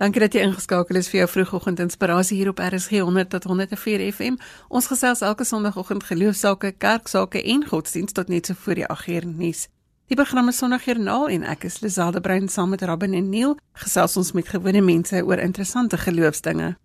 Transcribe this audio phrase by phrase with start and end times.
[0.00, 4.00] Dankie dat jy ingeskakel is vir jou vroegoggend inspirasie hier op RSG 100 tot 104
[4.14, 4.38] FM.
[4.72, 9.26] Ons gesels elke Sondagoggend geloofsake, kerksake en godsdienst tot net so voor die 8 uur
[9.28, 9.66] nuus.
[10.08, 14.16] Die program is Sondagjoernaal en ek is Liselde Brein saam met Robin en Neil gesels
[14.16, 16.78] ons met gewone mense oor interessante geloofsdinge.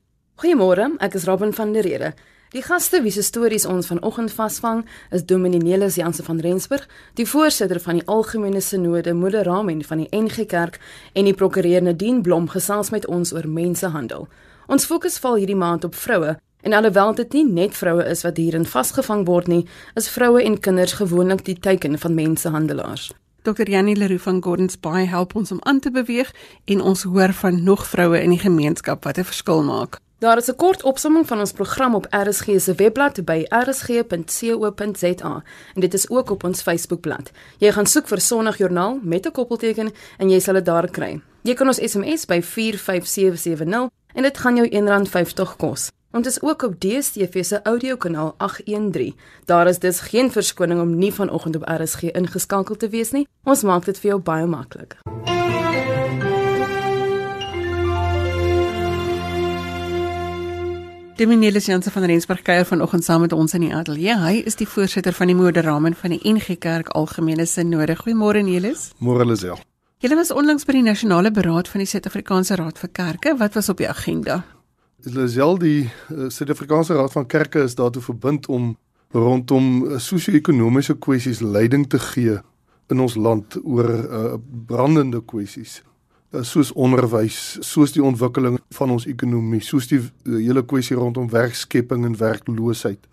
[0.43, 2.11] Goeiemôre, ek is Robin van der Rede.
[2.55, 7.25] Die gaste wie se stories ons vanoggend vasvang is Dominee Nelis Jansen van Rensburg, die
[7.27, 10.79] voorsitter van die Algemene Sinode Moderamen van die NG Kerk
[11.13, 14.29] en die prokureur Nadine Blom gesels met ons oor mensehandel.
[14.71, 18.39] Ons fokus val hierdie maand op vroue en alhoewel dit nie net vroue is wat
[18.39, 19.65] hierin vasgevang word nie,
[19.99, 23.09] is vroue en kinders gewoonlik die teiken van mensehandelaars.
[23.43, 23.67] Dr.
[23.67, 26.31] Janie Leroux van Gordons Bay help ons om aan te beweeg
[26.71, 29.99] en ons hoor van nog vroue in die gemeenskap wat 'n verskil maak.
[30.25, 35.43] Daar is 'n kort opsomming van ons program op RSG se webblad by rsg.co.za
[35.73, 37.31] en dit is ook op ons Facebookblad.
[37.57, 41.21] Jy gaan soek vir Sondagjoernaal met 'n koppelteken en jy sal dit daar kry.
[41.41, 45.89] Jy kan ons SMS by 45770 en dit gaan jou R1.50 kos.
[46.11, 49.15] Ons is ook op DStv se audiokanaal 813.
[49.45, 53.27] Daar is dus geen verskoning om nie vanoggend op RSG ingeskakel te wees nie.
[53.43, 54.97] Ons maak dit vir jou baie maklik.
[61.15, 64.17] Dominelis Jansen van Rensburg kuier vanoggend saam met ons in die ateljee.
[64.19, 67.95] Hy is die voorsitter van die Moderamen van die NG Kerk Algemene Sinode.
[68.01, 68.89] Goeiemôre Nelis.
[68.99, 69.61] Môre Lisel.
[70.03, 73.37] Julle was onlangs by die Nasionale Beraad van die Suid-Afrikaanse Raad vir Kerke.
[73.39, 74.41] Wat was op die agenda?
[75.07, 78.73] Lisel, die uh, Suid-Afrikaanse Raad van Kerke is daartoe verbind om
[79.15, 82.41] rondom uh, sosio-ekonomiese kwessies leiding te gee
[82.91, 84.35] in ons land oor uh,
[84.67, 85.79] brandende kwessies.
[86.33, 91.29] Eh, soos onderwys, soos die ontwikkeling van ons ekonomie, soos die, die hele kwessie rondom
[91.29, 93.05] werkskepping en werkloosheid.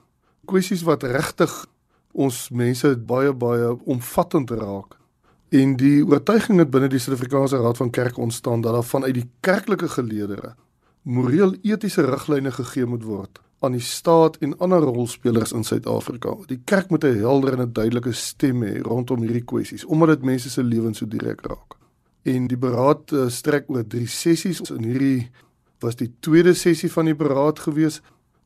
[0.48, 1.52] Kwessies wat regtig
[2.12, 4.96] ons mense baie baie omvattend raak.
[5.52, 9.28] En die oortuiging het binne die Suid-Afrikaanse Raad van Kerk ontstaan dat daar vanuit die
[9.44, 10.54] kerklike geleedere
[11.02, 16.34] moreel etiese riglyne gegee moet word aan die staat en ander rolspelers in Suid-Afrika.
[16.46, 20.22] Die kerk moet 'n helder en 'n duidelike stem hê rondom hierdie kwessies omdat dit
[20.22, 21.81] mense se lewens so direk raak
[22.28, 24.62] en die beraad uh, strek oor 3 sessies.
[24.70, 25.30] In hierdie
[25.82, 28.00] was die tweede sessie van die beraad gewees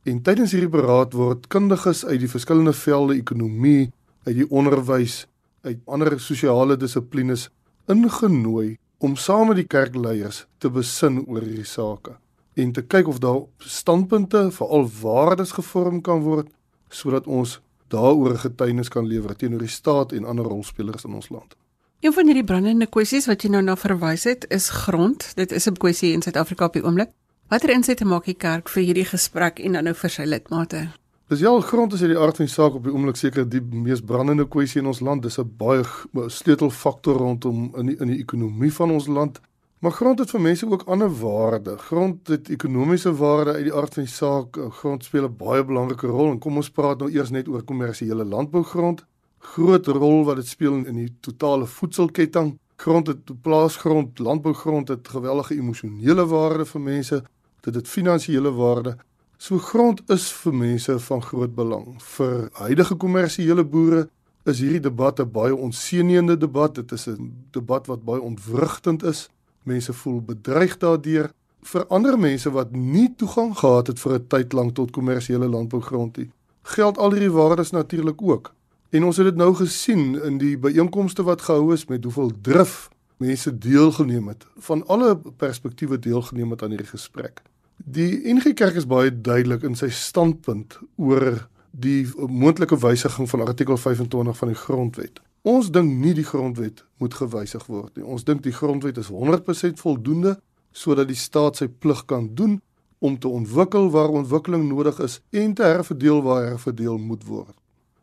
[0.07, 3.91] en tydens hierdie beraad word kundiges uit die verskillende velde ekonomie,
[4.25, 5.25] uit die onderwys,
[5.67, 7.49] uit ander sosiale dissiplines
[7.91, 12.17] ingenooi om saam met die kerkleiers te besin oor hierdie sake
[12.57, 16.49] en te kyk of daar standpunte veral waardes gevorm kan word
[16.89, 17.59] sodat ons
[17.93, 21.53] daaroor getuienis kan lewer teenoor die staat en ander rolspelers in ons land.
[21.99, 25.23] Een van hierdie brandende kwessies wat jy nou na verwys het, is grond.
[25.35, 27.09] Dit is 'n kwessie in Suid-Afrika op die oomblik.
[27.49, 30.87] Watter insette maak die kerk vir hierdie gesprek en dan nou vir sy lidmate?
[31.27, 34.01] Dis ja, grond is hierdie aard van die saak op die oomblik seker die mees
[34.01, 35.23] brandende kwessie in ons land.
[35.23, 35.83] Dis 'n baie
[36.27, 39.41] sleutelfaktor rondom in die in die ekonomie van ons land.
[39.79, 41.77] Maar grond het vir mense ook ander waarde.
[41.77, 44.57] Grond het ekonomiese waarde uit die aard van die saak.
[44.69, 48.25] Grond speel 'n baie belangrike rol en kom ons praat nou eers net oor kommersiële
[48.25, 49.05] landbougrond
[49.53, 52.57] groot rol wat dit speel in die totale voedselketting.
[52.77, 57.23] Grond het plaasgrond, landbougrond het geweldige emosionele waarde vir mense,
[57.65, 58.97] dit het finansiële waarde.
[59.37, 61.95] So grond is vir mense van groot belang.
[62.15, 64.07] Vir huidige kommersiële boere
[64.49, 66.75] is hierdie debat 'n baie onseënende debat.
[66.75, 69.29] Dit is 'n debat wat baie ontwrigtend is.
[69.63, 71.31] Mense voel bedreig daardeur.
[71.61, 76.17] Vir ander mense wat nie toegang gehad het vir 'n tyd lank tot kommersiële landbougrond
[76.17, 76.31] nie,
[76.63, 78.56] geld al hierdie waardes natuurlik ook.
[78.89, 82.87] En ons het dit nou gesien in die byeenkomste wat gehou is met hoeveel drif
[83.17, 87.41] mense deelgeneem het van alle perspektiewe deelgeneem het aan hierdie gesprek.
[87.75, 93.77] Die NG Kerk is baie duidelik in sy standpunt oor die moontlike wysiging van artikel
[93.77, 95.19] 25 van die grondwet.
[95.41, 98.05] Ons dink nie die grondwet moet gewysig word nie.
[98.05, 100.37] Ons dink die grondwet is 100% voldoende
[100.71, 102.61] sodat die staat sy plig kan doen
[102.99, 107.55] om te ontwikkel waar ontwikkeling nodig is en te herverdeel waar herverdeel moet word.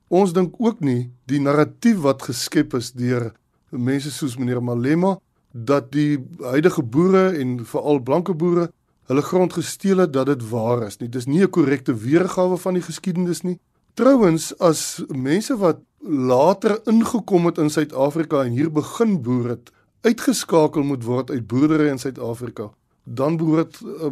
[0.09, 3.33] Ons dink ook nie die narratief wat geskep is deur
[3.71, 5.17] mense soos meneer Malema
[5.53, 8.71] dat die huidige boere en veral blanke boere
[9.09, 11.09] hulle grond gesteel het dat dit waar is nie.
[11.09, 13.59] Dis nie 'n korrekte weergawe van die geskiedenis nie.
[13.95, 19.71] Trouwens as mense wat later ingekom het in Suid-Afrika en hier begin boer het,
[20.01, 22.71] uitgeskakel moet word uit boerdery in Suid-Afrika,
[23.05, 24.11] dan behoort uh,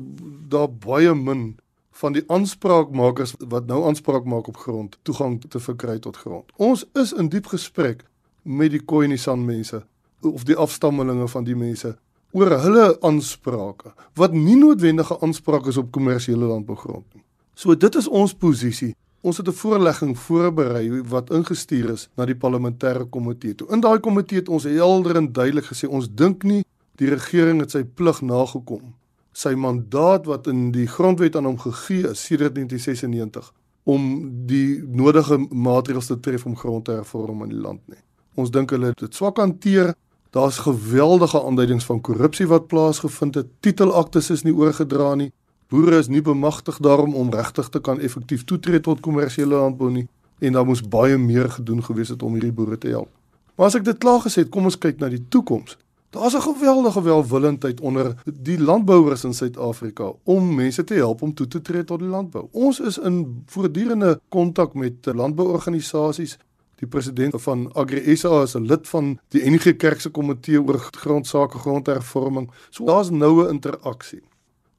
[0.48, 1.56] daar baie min
[1.92, 6.52] van die aanspraakmakers wat nou aanspraak maak op grond toegang te verkry tot grond.
[6.56, 8.04] Ons is in diep gesprek
[8.42, 9.82] met die Khoisan mense
[10.20, 11.96] of die afstammelinge van die mense
[12.32, 17.24] oor hulle aansprake wat nie noodwendige aanspraak is op kommersiële landbougrond nie.
[17.54, 18.94] So dit is ons posisie.
[19.22, 23.54] Ons het 'n voorlegging voorberei wat ingestuur is na die parlementêre komitee.
[23.54, 26.64] Toe in daai komitee het ons helder en duidelik gesê ons dink nie
[26.96, 28.94] die regering het sy plig nagekom
[29.32, 33.52] sy mandaat wat in die grondwet aan hom gegee is sedert 1996
[33.84, 34.02] om
[34.46, 37.98] die nodige maatreëls te tref om grond te hervorm in die land nie.
[38.38, 39.94] Ons dink hulle het dit swak hanteer.
[40.32, 43.48] Daar's geweldige aanduidings van korrupsie wat plaasgevind het.
[43.60, 45.32] Titelaktes is nie oorgedra nie.
[45.72, 50.06] Boere is nie bemagtig daarom om regtig te kan effektief toetree tot kommersiële landbou nie
[50.42, 53.08] en daar moes baie meer gedoen gewees het om hierdie boere te help.
[53.56, 55.76] Maar as ek dit klaar gesê het, kom ons kyk na die toekoms.
[56.12, 61.48] Daar's 'n geweldige welwillendheid onder die landbouers in Suid-Afrika om mense te help om toe
[61.48, 62.48] te tree tot die landbou.
[62.50, 66.38] Ons is in voortdurende kontak met landbouorganisasies.
[66.74, 71.58] Die president van AgriSA is 'n lid van die NG Kerk se komitee oor grondsake
[71.58, 72.50] grondhervorming.
[72.70, 74.22] So daar's noue interaksie.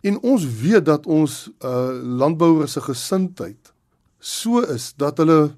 [0.01, 3.74] En ons weet dat ons uh landbouers se gesindheid
[4.19, 5.56] so is dat hulle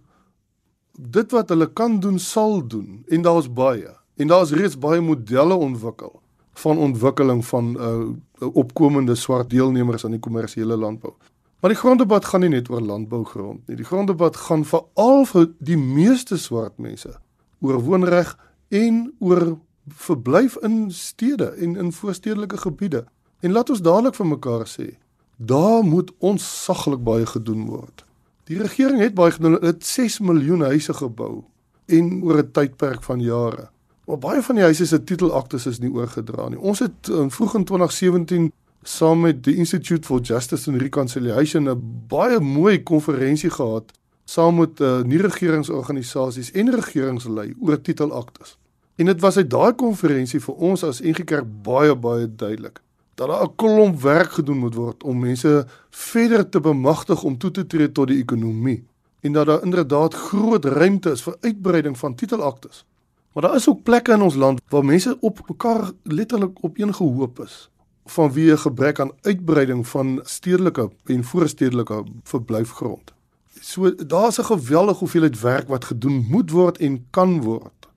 [0.98, 5.02] dit wat hulle kan doen sal doen en daar's baie En daar is reeds baie
[5.02, 6.22] modelle ontwikkel
[6.54, 8.08] van ontwikkeling van uh
[8.54, 11.14] opkomende swart deelnemers aan die kommersiële landbou.
[11.60, 13.76] Maar die gronddebat gaan nie net oor landbougrond nie.
[13.76, 17.16] Die gronddebat gaan veral vir die meeste swart mense
[17.60, 18.36] oor woonreg
[18.70, 19.58] en oor
[19.88, 23.06] verblyf in stede en in voorstedelike gebiede.
[23.40, 24.90] En laat ons dadelik vir mekaar sê,
[25.38, 28.06] daar moet ons saglik baie gedoen word.
[28.46, 31.44] Die regering het baie gedoen, het 6 miljoen huise gebou
[31.86, 33.70] en oor 'n tydperk van jare.
[34.06, 36.60] Maar baie van die huise se titelaktes is nie oorgedra nie.
[36.60, 38.52] Ons het in vroeg in 2017
[38.86, 43.92] saam met die Institute for Justice and Reconciliation 'n baie mooi konferensie gehad
[44.26, 48.58] saam met uh, nie regeringsorganisasies en regeringslei oor titelaktes.
[48.96, 52.82] En dit was uit daai konferensie vir ons as NG Kerk baie baie duidelik
[53.16, 57.52] dat daar 'n klomp werk gedoen moet word om mense verder te bemagtig om toe
[57.52, 58.84] te tree tot die ekonomie
[59.22, 62.86] en dat daar inderdaad groot ruimte is vir uitbreiding van titelaktes.
[63.36, 66.94] Maar daar is ook plekke in ons land waar mense op mekaar letterlik op een
[66.94, 67.70] gehoop is
[68.06, 73.14] vanweë 'n gebrek aan uitbreiding van stedelike en voorstedelike verblyfgrond.
[73.60, 77.88] So daar's 'n geweldige hoeveelheid werk wat gedoen moet word en kan word.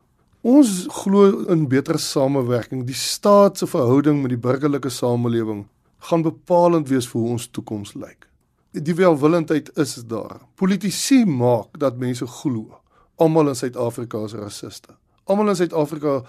[0.41, 2.85] Ons glo in beter samewerking.
[2.85, 5.67] Die staat se verhouding met die burgerlike samelewing
[5.99, 8.29] gaan bepalend wees vir hoe ons toekoms lyk.
[8.71, 10.41] Die welwillendheid is daar.
[10.55, 12.81] Politici maak dat mense glo
[13.17, 14.98] almal in Suid-Afrika is rasiste
[15.29, 16.23] almal in Suid-Afrika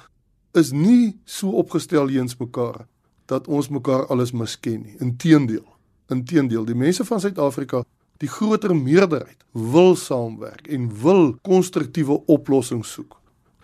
[0.57, 2.85] is nie so opgestel teens mekaar
[3.29, 4.95] dat ons mekaar alles misken nie.
[4.99, 5.65] Inteendeel.
[6.09, 7.83] Inteendeel, die mense van Suid-Afrika,
[8.19, 13.15] die groter meerderheid wil saamwerk en wil konstruktiewe oplossings soek.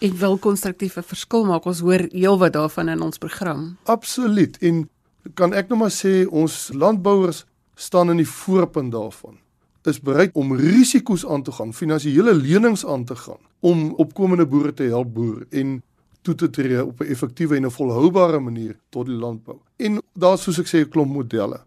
[0.03, 1.65] Ek wil konstruktiewe verskil maak.
[1.65, 3.73] Ons hoor heelwat daarvan in ons program.
[3.89, 4.57] Absoluut.
[4.61, 4.85] En
[5.33, 7.45] kan ek nou maar sê ons landbouers
[7.75, 9.39] staan in die voorpunt daarvan
[9.85, 14.73] is bereid om risiko's aan te gaan, finansiële lenings aan te gaan om opkomende boere
[14.73, 15.79] te help boer en
[16.25, 19.57] toe te tree op 'n effektiewe en 'n volhoubare manier tot die landbou.
[19.77, 21.61] En daar's soos ek sê 'n klomp modelle.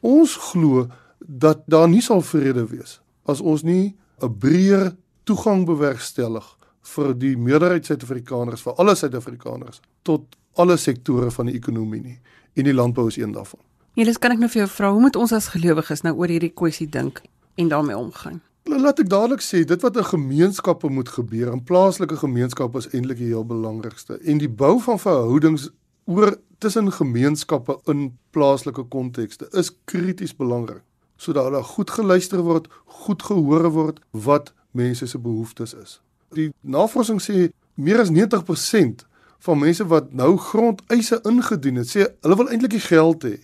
[0.00, 0.86] Ons glo
[1.18, 7.36] dat daar nie sal vrede wees as ons nie 'n breër toegang bewerkstellig vir die
[7.36, 12.20] meerderheid Suid-Afrikaners, vir alle Suid-Afrikaners tot alle sektore van die ekonomie nie.
[12.54, 13.60] En die landbou is een daarvan.
[13.94, 16.52] Julle kan ek nou vir jou vra, hoe moet ons as gelowiges nou oor hierdie
[16.54, 17.22] kwessie dink?
[17.54, 18.42] en daarmee omgaan.
[18.64, 23.18] Laat ek dadelik sê, dit wat in gemeenskappe moet gebeur, in plaaslike gemeenskappe is eintlik
[23.20, 24.16] die heel belangrikste.
[24.24, 25.68] En die bou van verhoudings
[26.08, 30.82] oor tussen gemeenskappe in plaaslike kontekste is krities belangrik
[31.16, 32.66] sodat hulle goed geluister word,
[33.04, 36.00] goed gehoor word wat mense se behoeftes is.
[36.34, 39.04] Die navorsing sê meer as 90%
[39.46, 43.36] van mense wat nou grondeise ingedien het, sê hulle wil eintlik die geld hê.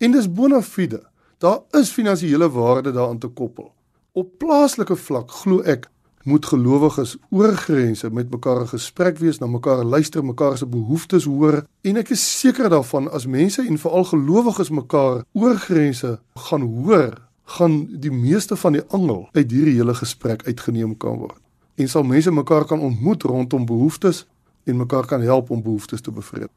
[0.00, 1.02] En dis bona fide.
[1.42, 3.72] Daar is finansiële waarde daaraan te koppel.
[4.12, 5.84] Op plaaslike vlak glo ek
[6.26, 11.24] moet gelowiges oor grense met mekaar 'n gesprek wees, na mekaar luister, mekaar se behoeftes
[11.24, 16.62] hoor en ek is seker daarvan as mense en veral gelowiges mekaar oor grense gaan
[16.62, 17.14] hoor,
[17.44, 21.40] gaan die meeste van die angel uit hierdie hele gesprek uitgeneem kan word.
[21.74, 24.26] En sal mense mekaar kan ontmoet rondom behoeftes
[24.64, 26.50] en mekaar kan help om behoeftes te bevredig.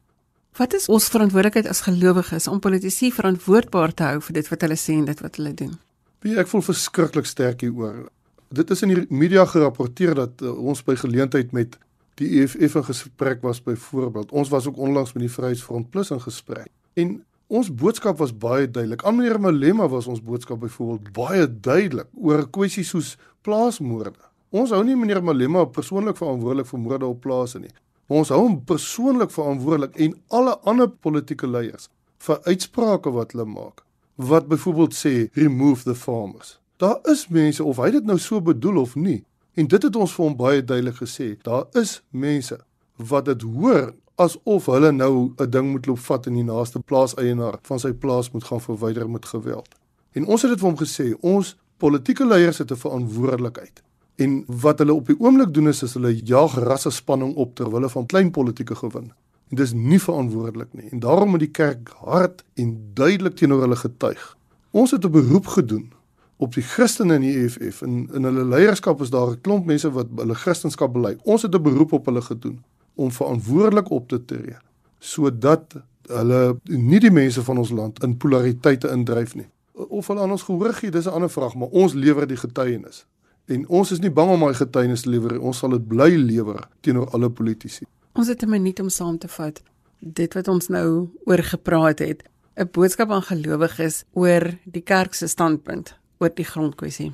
[0.56, 4.76] Wat is ons verantwoordelikheid as gelowiges om politici verantwoordbaar te hou vir dit wat hulle
[4.76, 5.78] sê en dit wat hulle doen?
[6.24, 8.06] Wie ek voel verskriklik sterk hieroor.
[8.54, 11.76] Dit is in die media gerapporteer dat uh, ons by geleentheid met
[12.16, 14.32] die EFF in gesprek was byvoorbeeld.
[14.32, 16.70] Ons was ook onlangs met die Vryheidsfront Plus in gesprek.
[16.96, 17.12] En
[17.52, 19.04] ons boodskap was baie duidelik.
[19.04, 24.16] Aan meneer Malema was ons boodskap byvoorbeeld baie duidelik oor 'n kwessie soos plaasmoorde.
[24.48, 27.74] Ons hou nie meneer Malema persoonlik verantwoordelik vir moorde op plase nie.
[28.08, 31.88] Ons hou hom persoonlik verantwoordelik en alle ander politieke leiers
[32.18, 33.83] vir uitsprake wat hulle maak.
[34.14, 36.60] Wat byvoorbeeld sê remove the farmers.
[36.76, 39.24] Daar is mense of hy dit nou so bedoel of nie.
[39.54, 41.34] En dit het ons vir hom baie duidelik gesê.
[41.42, 42.58] Daar is mense
[42.96, 47.58] wat dit hoor asof hulle nou 'n ding moet loop vat en die naaste plaaseienaar
[47.62, 49.68] van sy plaas moet gaan verwyder met geweld.
[50.12, 53.82] En ons het dit vir hom gesê, ons politieke leiers het 'n verantwoordelikheid.
[54.16, 57.70] En wat hulle op die oomblik doen is, is hulle jaag rasse spanning op ter
[57.70, 59.12] wille van klein politieke gewin.
[59.54, 60.88] Dis nie verantwoordelik nie.
[60.90, 64.36] En daarom moet die kerk hard en duidelik teenoor hulle getuig.
[64.70, 65.92] Ons het 'n beroep gedoen
[66.36, 69.90] op die Christene in die EFF en in hulle leierskap is daar 'n klomp mense
[69.90, 71.16] wat hulle Christendom bely.
[71.22, 72.62] Ons het 'n beroep op hulle gedoen
[72.94, 74.56] om verantwoordelik op te tree
[74.98, 75.74] sodat
[76.08, 79.48] hulle nie die mense van ons land in polariteite indryf nie.
[79.72, 83.06] Of hulle aan ons gehoor gee, dis 'n ander vraag, maar ons lewer die getuienis.
[83.44, 85.40] En ons is nie bang om daai getuienis te lewer nie.
[85.40, 87.84] Ons sal dit bly lewer teenoor alle politici.
[88.14, 89.62] Ons het 'n minuut om saam te vat
[89.98, 92.22] dit wat ons nou oor gepraat het,
[92.56, 97.12] 'n boodskap aan gelowiges oor die kerk se standpunt oor die grondkwessie.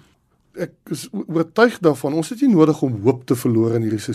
[0.52, 4.14] Ek is oortuig daarvan ons het nie nodig om hoop te verloor in hierdie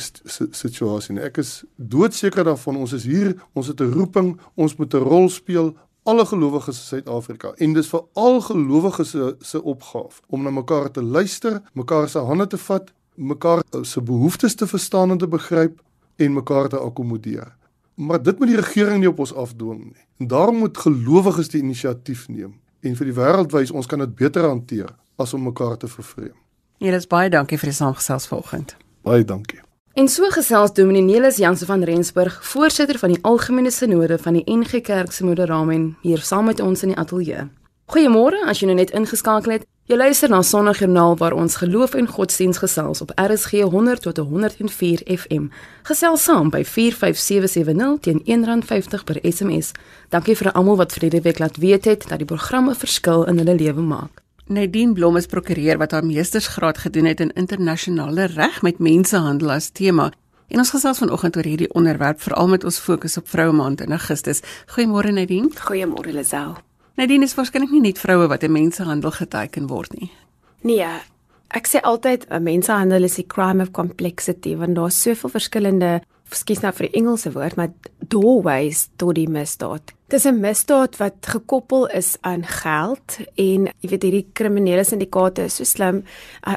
[0.51, 1.23] situasie nie.
[1.23, 5.29] Ek is doodseker daarvan ons is hier, ons het 'n roeping, ons moet 'n rol
[5.29, 10.49] speel alle gelowiges in Suid-Afrika en dis vir al gelowiges se se opgaaf om na
[10.49, 15.27] mekaar te luister, mekaar se hande te vat, mekaar se behoeftes te verstaan en te
[15.27, 15.81] begryp
[16.15, 17.55] en mekaar te akkommodeer.
[17.95, 20.05] Maar dit moet die regering nie op ons afdwing nie.
[20.19, 22.55] En daarom moet gelowiges die inisiatief neem
[22.85, 26.35] en vir die wêreld wys ons kan dit beter hanteer as om mekaar te vervreem.
[26.77, 28.75] Ja, dis baie dankie vir die saamgesels vanoggend.
[29.07, 29.61] Baie dankie.
[29.95, 34.43] En so gesels Dominee Nelis Jansen van Rensburg, voorsitter van die Algemene Sinode van die
[34.43, 37.47] NG Kerk se Moderamen hier saam met ons in die ateljee.
[37.93, 39.63] Goeiemôre, as jy nou net ingeskakel het.
[39.85, 45.03] Jy luister na Sondagjoernaal waar ons geloof en godsdiens gesels op RSG 100 tot 104
[45.05, 45.51] FM.
[45.85, 49.71] Gesels saam by 45770 teen R1.50 per SMS.
[50.09, 53.37] Dankie vir almal wat vir hierdie week laat weet het dat die programme verskil in
[53.37, 54.25] hulle lewe maak.
[54.49, 59.69] Nadine Blom is prokureur wat haar meestersgraad gedoen het in internasionale reg met mensehandel as
[59.69, 60.09] tema.
[60.49, 63.93] En ons gesels vanoggend oor hierdie onderwerp veral met ons fokus op Vroue Maand in
[63.93, 64.41] Augustus.
[64.65, 65.53] Goeiemôre Nadine.
[65.53, 66.57] Goeiemôre Lisel.
[66.95, 70.11] Nadine is waarskynlik nie net vroue wat in mensenhandel geteken word nie.
[70.63, 70.87] Nee,
[71.51, 76.61] ek sê altyd 'n mensenhandel is 'n crime of complexity want daar's soveel verskillende, skies
[76.61, 79.91] nou vir die Engelse woord, maar doorways tot die misdaad.
[80.07, 85.55] Dis 'n misdaad wat gekoppel is aan geld en jy weet hierdie kriminele syndikaate is
[85.55, 86.03] so slim.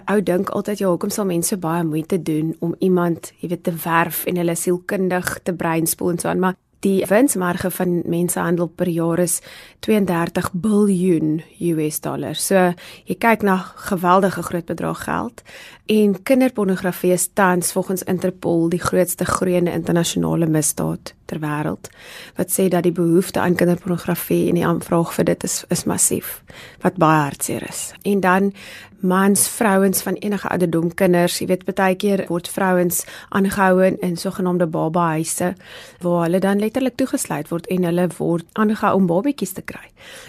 [0.06, 3.72] Ou dink altyd ja, hoekom sal mense baie moeite doen om iemand, jy weet, te
[3.72, 6.54] werf en hulle sielkundig te breinspoel en so aan, maar
[6.86, 9.40] Die winsmarge van mensehandel per jaar is
[9.82, 12.38] 32 biljoen US dollar.
[12.38, 12.72] So
[13.08, 13.56] jy kyk na
[13.90, 15.42] geweldige groot bedrag geld
[15.90, 21.90] en kinderpornografie is tans volgens Interpol die grootste groeiende internasionale misdaad ter wêreld.
[22.36, 26.42] Wat sê dat die behoefte aan kinderpornografie en die aanvraag vir dit is is massief
[26.84, 27.90] wat baie hartseer is.
[28.02, 28.52] En dan
[29.00, 34.16] mans, vrouens van enige ouderdom, kinders, jy weet baie keer word vrouens aangehou in, in
[34.16, 35.54] sogenaamde babahuise
[36.02, 39.86] waar hulle dan letterlik toegesluit word en hulle word aangehou om babatjies te kry.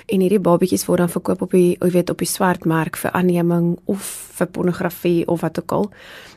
[0.08, 3.78] En hierdie babatjies word dan verkoop op die jy weet op die swartmark vir aanneming
[3.86, 5.90] of vir pornografie of wat ook al.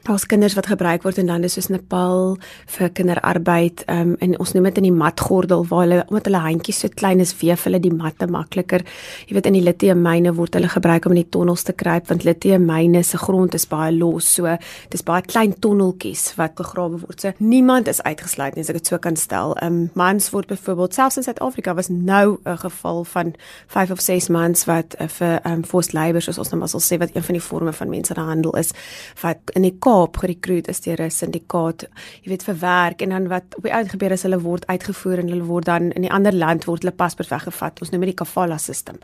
[0.02, 2.36] Daar's kinders wat gebruik word in lande soos Nepal
[2.74, 6.80] vir kinderarbeid um, en ons noem dit in die matgordel waar hulle omdat hulle handjies
[6.82, 8.82] so klein is, weef hulle die matte makliker.
[9.28, 12.26] Jy weet in die litiummyne word hulle gebruik om in die tonnels te kruip want
[12.26, 14.56] litiummyne se grond is baie los, so
[14.90, 17.22] dis baie klein tonneltjies wat gegrawe word.
[17.22, 19.54] So niemand is uitgesluit nie as ek dit so kan stel.
[19.62, 23.34] Um mans word byvoorbeeld selfs in Suid-Afrika was nou 'n geval van
[23.68, 26.82] 5 of 6 mans wat uh, vir um forced labour soos ons nou maar sal
[26.82, 28.72] sê wat een van die forme van mensenhandel is
[29.22, 31.86] wat in die Kaap gerekruut is deur 'n syndikaat,
[32.22, 35.18] jy weet vir werk en dan wat op die uit gebeur is hulle word uitgevoer
[35.18, 37.80] en hulle word dan in 'n ander land word hulle paspoort weggevat.
[37.80, 38.98] Ons noem dit die kafala system.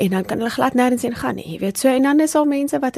[0.00, 1.48] En dan kan hulle glad nêrens heen gaan nie.
[1.52, 2.96] Jy weet so en dan is al mense wat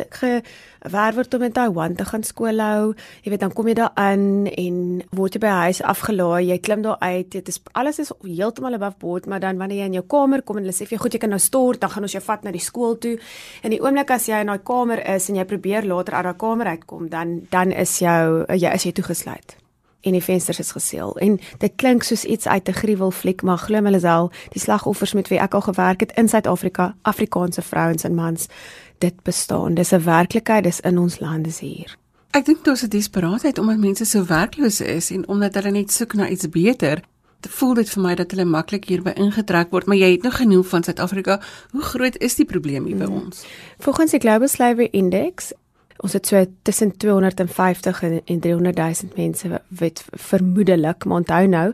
[0.87, 2.95] gewerf word om in Taiwan te gaan skool hou.
[3.25, 4.79] Jy weet dan kom jy daar aan en
[5.17, 6.47] word jy by huis afgelaai.
[6.51, 7.31] Jy klim daar uit.
[7.35, 10.61] Dit is alles is heeltemal above board, maar dan wanneer jy in jou kamer kom
[10.61, 12.47] en hulle sê vir jou goed jy kan nou stort, dan gaan ons jou vat
[12.47, 13.17] na die skool toe.
[13.63, 16.41] En die oomblik as jy in daai kamer is en jy probeer later uit daai
[16.41, 19.59] kamer uitkom, dan dan is jou jy is jy toegesluit
[20.07, 23.81] en die vensters is geseël en dit klink soos iets uit 'n gruwelfliek maar glo
[23.81, 28.15] my Lisel die slagoffers met wie ek al gewerk het in Suid-Afrika Afrikaanse vrouens en
[28.15, 28.47] mans
[28.99, 31.97] dit bestaan dis 'n werklikheid dis in ons land is hier
[32.31, 36.15] ek dink is 'n desperaatheid omdat mense so werkloos is en omdat hulle net soek
[36.15, 37.03] na iets beter
[37.41, 40.37] Dit voel dit vir my dat hulle maklik hierby ingetrek word, maar jy het nog
[40.37, 41.41] genoem van Suid-Afrika.
[41.71, 43.15] Hoe groot is die probleem hier by hmm.
[43.15, 43.45] ons?
[43.79, 45.53] Volgens die Global Slavery Index
[46.05, 49.51] Ons het so tussen 250 en, en 300 000 mense
[49.81, 51.73] wat vermoedelik, maar onthou nou,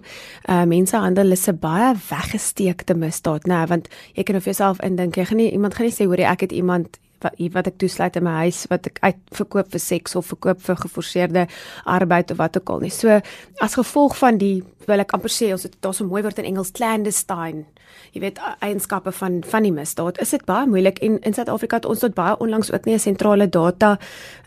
[0.48, 5.24] uh mensehandel is 'n baie weggesteekte misdaad, né, want jy kan of jouself indink, jy
[5.24, 8.26] gaan nie iemand gaan nie sê hoor ek het iemand wat wat ek toesluit in
[8.26, 11.46] my huis wat ek uit verkoop vir seks of verkoop vir geforseerde
[11.84, 12.90] arbeid of wat ook al nie.
[12.90, 13.20] So
[13.60, 16.50] as gevolg van die wil ek amper sê ons het daar so mooi woord in
[16.52, 17.64] Engels clandestine
[18.12, 20.20] jy weet eienskappe van van die misdaad.
[20.20, 20.98] Is dit baie moeilik?
[20.98, 23.98] En in Suid-Afrika het ons tot baie onlangs ook nie 'n sentrale data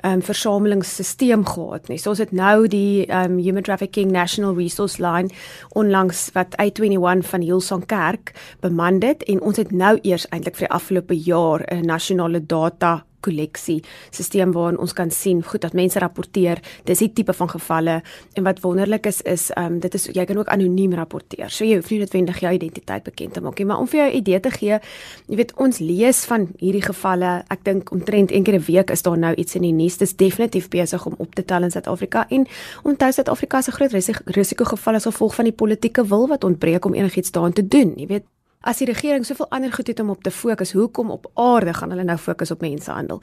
[0.01, 1.97] ehm um, versamelingsstelsel gehad nie.
[1.97, 5.29] So ons het nou die ehm um, Human Trafficking National Resource Line
[5.69, 10.67] onlangs wat I21 van Hillsong Kerk beman dit en ons het nou eers eintlik vir
[10.67, 15.99] die afgelope jaar 'n nasionale data kolleksie stelsel waarin ons kan sien goed dat mense
[15.99, 16.61] rapporteer.
[16.85, 18.01] Dis die tipe van gevalle.
[18.35, 21.49] En wat wonderlik is is um, dit is jy kan ook anoniem rapporteer.
[21.49, 23.57] So jy hoef nie noodwendig jou identiteit bekend te maak.
[23.59, 24.79] Nie maar om vir jou 'n idee te gee
[25.27, 27.31] jy weet ons lees van hierdie gevalle.
[27.53, 29.97] Ek dink omtrent een keer 'n week is daar nou iets in die nuus.
[29.97, 32.25] Dis definitief besig om op te tel in Suid-Afrika.
[32.29, 32.47] En
[32.83, 33.91] onthou Suid-Afrika se groot
[34.25, 37.93] risikogeval as gevolg van die politieke wil wat ontbreek om enigiets daaraan te doen.
[37.95, 38.23] Jy weet
[38.65, 41.93] as die regering soveel ander goed het om op te fokus, hoekom op aarde gaan
[41.93, 43.21] hulle nou fokus op mensehandel?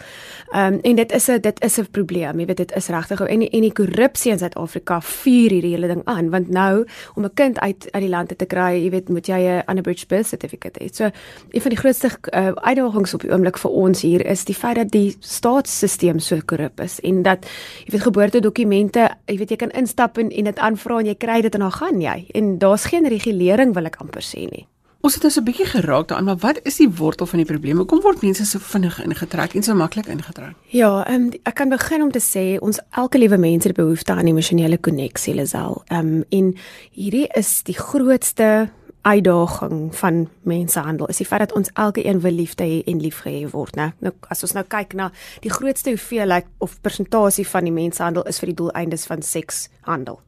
[0.53, 2.39] Ehm um, en dit is 'n dit is 'n probleem.
[2.41, 5.87] Jy weet dit is regtig en die, en die korrupsie in Suid-Afrika vuur hierdie hele
[5.87, 9.09] ding aan want nou om 'n kind uit uit die land te kry, jy weet
[9.09, 10.89] moet jy 'n unabridged birth certificate hê.
[10.93, 11.11] So
[11.51, 14.77] een van die grootste uh, uitdagings op die oomblik vir ons hier is die feit
[14.77, 17.47] dat die staatsstelsel so korrup is en dat
[17.85, 21.41] jy weet geboortedokumente, jy weet jy kan instap en en dit aanvra en jy kry
[21.41, 22.27] dit en dan gaan jy.
[22.35, 24.72] En daar's geen regulering wil ek amper sê nie.
[25.03, 27.47] Ons het nou so 'n bietjie geraak daaraan, maar wat is die wortel van die
[27.47, 27.77] probleem?
[27.77, 30.55] Hoekom word mense so vinnig ingetrek en so maklik ingetrek?
[30.67, 34.27] Ja, um, ek kan begin om te sê ons elke liewe mens het behoefte aan
[34.27, 35.83] emosionele koneksie, Lisel.
[35.87, 36.55] Ehm um, en
[36.91, 38.71] hierdie is die grootste
[39.03, 41.07] uitdaging van mensehandel.
[41.07, 43.93] Is die feit dat ons elke een wil liefde hê en liefgehê word, né?
[43.99, 48.39] Nou as ons nou kyk na die grootste hoeveelheid of persentasie van die mensehandel is
[48.39, 50.21] vir die doeleindes van sekshandel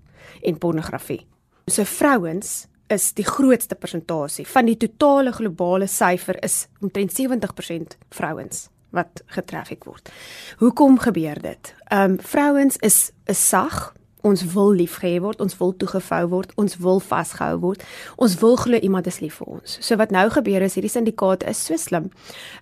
[0.43, 1.27] en pornografie.
[1.67, 8.69] So vrouens is die grootste persentasie van die totale globale syfer is omtrent 70% vrouens
[8.95, 10.11] wat getraffic word.
[10.63, 11.75] Hoekom gebeur dit?
[11.91, 13.93] Ehm um, vrouens is is sag.
[14.25, 17.83] Ons wil liefgehê word, ons wil toegevou word, ons wil vasgehou word.
[18.17, 19.77] Ons wil glo iemand is lief vir ons.
[19.85, 22.09] So wat nou gebeur is hierdie syndikaat is so slim.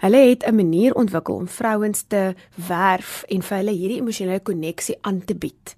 [0.00, 2.34] Hulle het 'n manier ontwikkel om vrouens te
[2.68, 5.76] werf en vir hulle hierdie emosionele koneksie aan te bied.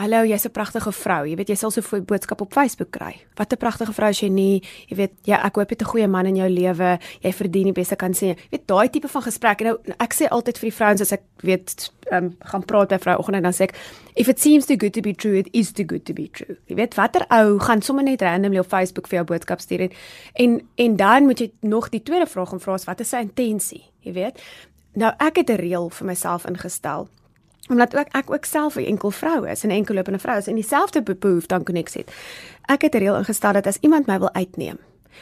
[0.00, 1.26] Hallo, jy's 'n pragtige vrou.
[1.28, 3.20] Jy weet jy sal so 'n boodskap op Facebook kry.
[3.36, 4.62] Wat 'n pragtige vrou is jy nie.
[4.88, 6.98] Jy weet, ja, ek hoop jy het 'n goeie man in jou lewe.
[7.20, 8.26] Jy verdien die beste kan sê.
[8.28, 9.60] Jy weet daai tipe van gesprek.
[9.60, 13.36] Nou ek sê altyd vir die vrouens as ek weet um, gaan praat by vrouoggend
[13.36, 13.74] en dan sê ek
[14.14, 16.56] if it seems too good to be true, it is too good to be true.
[16.66, 19.90] Jy weet watter ou gaan sommer net randomly op Facebook vir jou boodskap stuur en
[20.34, 23.84] en, en dan moet jy nog die tweede vraag om vra wat is sy intensie?
[24.00, 24.40] Jy weet.
[24.94, 27.08] Nou ek het 'n reël vir myself ingestel
[27.70, 30.54] omdat ook ek ook self 'n enkel vrou is 'n enkel lopende vrou is en
[30.54, 32.14] dieselfde behoefte aan koneksie het.
[32.66, 34.78] Ek het reël ingestel dat as iemand my wil uitneem,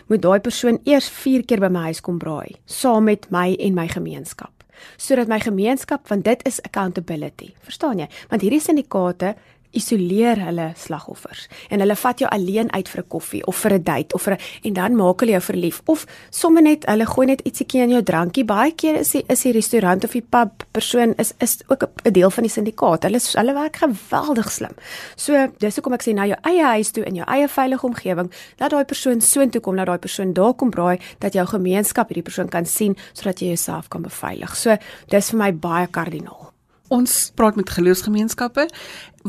[0.07, 3.75] moet daai persoon eers 4 keer by my huis kom braai, saam met my en
[3.75, 4.59] my gemeenskap
[4.97, 9.35] sodat my gemeenskap want dit is accountability verstaan jy want hierdie syndikaate
[9.77, 13.83] isoleer hulle slagoffers en hulle vat jou alleen uit vir 'n koffie of vir 'n
[13.83, 17.27] date of vir 'n en dan maak hulle jou verlief of sommer net hulle gooi
[17.27, 18.45] net ietsiekie in jou drankie.
[18.45, 22.13] Baie keer is die is die restaurant of die pub persoon is is ook 'n
[22.13, 24.75] deel van die syndikaat hulle hulle werk geweldig slim.
[25.17, 28.31] So dis hoekom ek sê na jou eie huis toe in jou eie veilige omgewing
[28.57, 32.23] dat daai persoon soontoe kom dat daai persoon daar kom braai dat jou gemeenskap hierdie
[32.23, 34.57] persoon kan sien sodat jy jouself kan beveilig.
[34.57, 34.77] So
[35.09, 36.53] dis vir my baie kardinaal.
[36.89, 38.65] Ons praat met geloofsgemeenskappe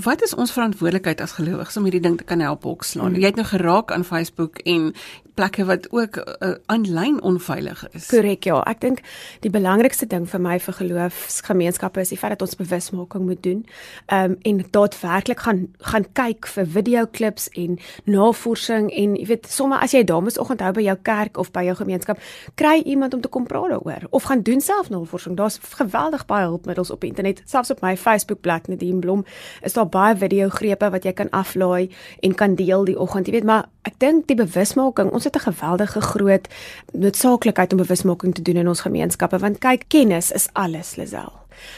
[0.04, 3.14] wat is ons verantwoordelikheid as gelowiges om hierdie ding te kan help bokslaan?
[3.16, 3.24] Mm.
[3.24, 4.94] Jy het nou geraak aan Facebook en
[5.40, 6.18] plekke wat ook
[6.66, 8.10] aanlyn uh, onveilig is.
[8.12, 9.02] Korrek ja, ek dink
[9.46, 13.64] die belangrikste ding vir my vir geloofsgemeenskappe is die feit dat ons bewusmaking moet doen.
[14.08, 19.80] Ehm um, en daadwerklik gaan gaan kyk vir videoklips en navorsing en jy weet sommer
[19.84, 22.20] as jy dames oggend hou by jou kerk of by jou gemeenskap,
[22.56, 25.38] kry iemand om te kom praat daaroor of gaan doen self navorsing.
[25.38, 29.26] Daar's geweldig baie hulpmiddels op internet, selfs op my Facebook bladsy Nadine Blom
[29.64, 31.90] is daar baie videogrepe wat jy kan aflaai
[32.22, 33.28] en kan deel die oggend.
[33.28, 36.48] Jy weet, maar ek dink die bewusmaking, ons het 'n geweldige groot
[36.94, 41.34] noodsaaklikheid om bewusmaking te doen in ons gemeenskappe want kyk, kennis is alles, Lisel.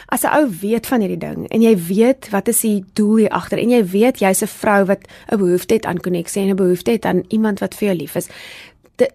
[0.08, 3.30] As 'n ou weet van hierdie ding en jy weet wat is die doel hier
[3.30, 6.56] agter en jy weet jy's 'n vrou wat 'n behoefte het aan koneksie en 'n
[6.56, 8.28] behoefte het aan iemand wat vir jou lief is,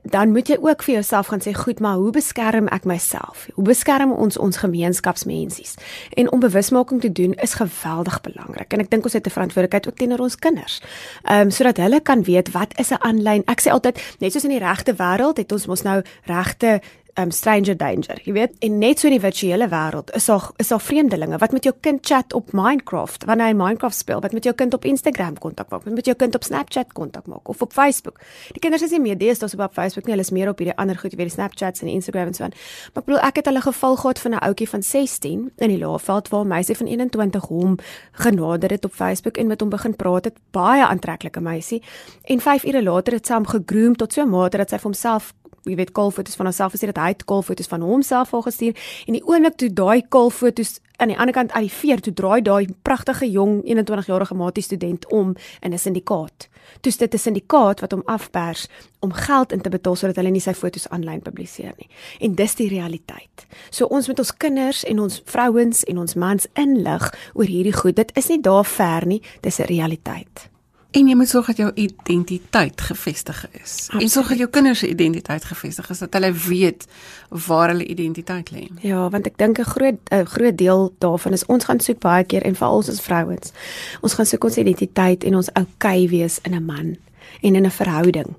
[0.03, 3.47] dan moet jy ook vir jouself gaan sê, goed, maar hoe beskerm ek myself?
[3.55, 5.75] Hoe beskerm ons ons gemeenskapsmensies?
[6.19, 8.73] En om bewusmaking te doen is geweldig belangrik.
[8.73, 10.83] En ek dink ons het 'n verantwoordelikheid ook teenoor ons kinders.
[11.23, 13.43] Ehm um, sodat hulle kan weet wat is 'n aanlyn.
[13.47, 16.81] Ek sê altyd, net soos in die regte wêreld het ons mos nou regte
[17.19, 18.57] um stranger danger, jy weet.
[18.65, 21.73] En net so in die virtuele wêreld is daar is daar vreemdelinge wat met jou
[21.81, 25.71] kind chat op Minecraft, wanneer hy Minecraft speel, wat met jou kind op Instagram kontak
[25.73, 28.21] maak, wat met jou kind op Snapchat kontak maak of op Facebook.
[28.53, 30.77] Die kinders is nie meer deesdae so op Facebook nie, hulle is meer op hierdie
[30.77, 32.57] ander goed, jy weet, die Snapchats en Instagram en so aan.
[32.93, 35.79] Maar ek bedoel ek het hulle geval gehad van 'n ouetjie van 16 in die
[35.79, 37.79] Laagveld waar 'n meisie van 21 hom
[38.13, 41.83] genader het op Facebook en met hom begin praat het, baie aantreklike meisie.
[42.25, 44.85] En 5 ure later het sy hom gegroom tot so 'n mate dat sy vir
[44.85, 45.33] homself
[45.67, 48.75] jy weet kalfoto's van haarself gesê dat hy het kalfoto's van homself al gestuur
[49.07, 52.41] en die oomblik toe daai kalfoto's aan die ander kant uit die veer toe draai
[52.43, 56.49] daai pragtige jong 21-jarige matie student om in 'n syndikaat.
[56.81, 58.67] Toe's dit 'n syndikaat wat hom afpers
[59.01, 61.89] om geld in te betaal sodat hulle nie sy foto's aanlyn publiseer nie.
[62.21, 63.47] En dis die realiteit.
[63.71, 67.97] So ons met ons kinders en ons vrouens en ons mans inlig oor hierdie goed.
[67.97, 70.56] Dit is nie daar ver nie, dis 'n realiteit.
[70.97, 73.61] En jy moet sorg dat jou identiteit gefestig is.
[73.61, 74.03] Absoluut.
[74.03, 76.87] En sorg dat jou kinders se identiteit gefestig is, dat hulle weet
[77.29, 78.65] waar hulle identiteit lê.
[78.81, 82.25] Ja, want ek dink 'n groot 'n groot deel daarvan is ons gaan soek baie
[82.25, 83.53] keer en veral ons as vrouens.
[84.01, 86.97] Ons gaan soek ons identiteit en ons oukei wees in 'n man
[87.41, 88.37] en in 'n verhouding.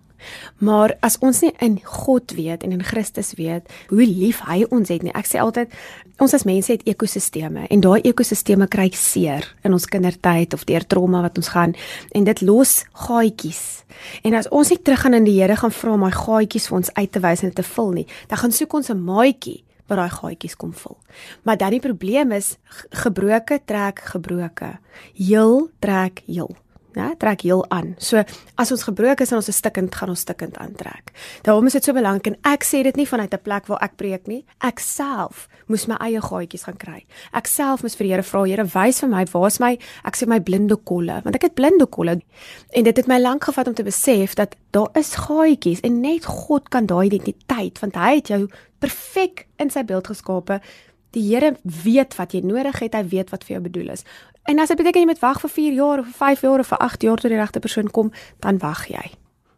[0.58, 4.90] Maar as ons nie in God weet en in Christus weet hoe lief hy ons
[4.90, 5.14] het nie.
[5.18, 5.74] Ek sê altyd
[6.24, 10.86] ons as mense het ekosisteme en daai ekosisteme kry seer in ons kindertyd of deur
[10.88, 11.76] trauma wat ons gaan
[12.16, 13.64] en dit los gaatjies.
[14.26, 16.80] En as ons nie terug gaan in die Here gaan vra om daai gaatjies vir
[16.82, 19.98] ons uit te wys en te vul nie, dan gaan soek ons 'n maatjie wat
[19.98, 20.98] daai gaatjies kom vul.
[21.44, 22.58] Maar dan die probleem is
[22.90, 24.78] gebroke trek gebroke.
[25.16, 26.56] Heel trek heel
[26.98, 27.94] né, trek heel aan.
[28.02, 28.24] So
[28.58, 31.14] as ons gebroken is en ons is stikkend, gaan ons stikkend aantrek.
[31.46, 33.98] Daarom is dit so belangrik en ek sê dit nie vanuit 'n plek waar ek
[33.98, 34.46] preek nie.
[34.62, 37.06] Ek self moes my eie gaatjies gaan kry.
[37.34, 40.28] Ek self moes vir die Here vra, Here, wys vir my waar's my ek sê
[40.28, 42.22] my blinde kolle, want ek het blinde kolle.
[42.74, 46.26] En dit het my lank gevat om te besef dat daar is gaatjies en net
[46.26, 48.48] God kan daai identiteit, want hy het jou
[48.80, 50.62] perfek in sy beeld geskape.
[51.16, 54.04] Die Here weet wat jy nodig het, hy weet wat vir jou bedoel is.
[54.48, 56.68] En as dit beteken jy moet wag vir 4 jaar of vir 5 jaar of
[56.68, 59.12] vir 8 jaar tot die regte persoon kom, dan wag jy.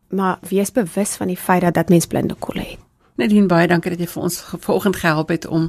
[0.09, 2.79] Maar wees bewus van die feit dat dat mens blinde kolle het.
[3.21, 5.67] Nadine baie dankie dat jy vir ons vanoggend gehelp het om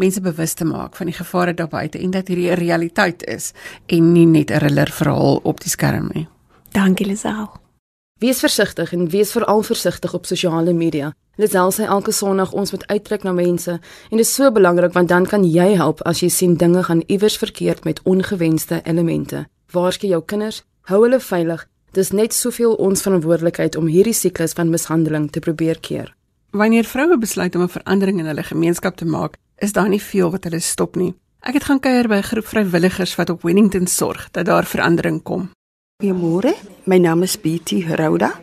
[0.00, 3.52] mense bewus te maak van die gevare daar buite en dat hierdie 'n realiteit is
[3.86, 6.28] en nie net 'n thriller verhaal op die skerm nie.
[6.72, 7.50] Dankie Lisel.
[8.18, 11.12] Wees versigtig en wees veral versigtig op sosiale media.
[11.36, 15.08] Lisel sê elke Sondag ons moet uittrek na mense en dit is so belangrik want
[15.08, 19.46] dan kan jy help as jy sien dinge gaan iewers verkeerd met ongewenste elemente.
[19.72, 21.64] Waarsku jou kinders, hou hulle veilig.
[21.96, 26.12] Dis net soveel ons verantwoordelikheid om hierdie siklus van mishandeling te probeer keer.
[26.52, 30.30] Wanneer vroue besluit om 'n verandering in hulle gemeenskap te maak, is daar nie veel
[30.30, 31.14] wat hulle stop nie.
[31.40, 35.22] Ek het gaan kuier by 'n groep vrywilligers wat op Wellington sorg dat daar verandering
[35.22, 35.50] kom.
[36.02, 38.41] Goeiemôre, my naam is BT Rauda.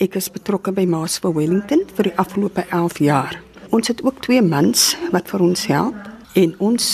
[0.00, 3.34] Ek is betrokke by Maas vir Wellington vir die afgelope 11 jaar.
[3.68, 6.86] Ons het ook twee mans wat vir ons help en ons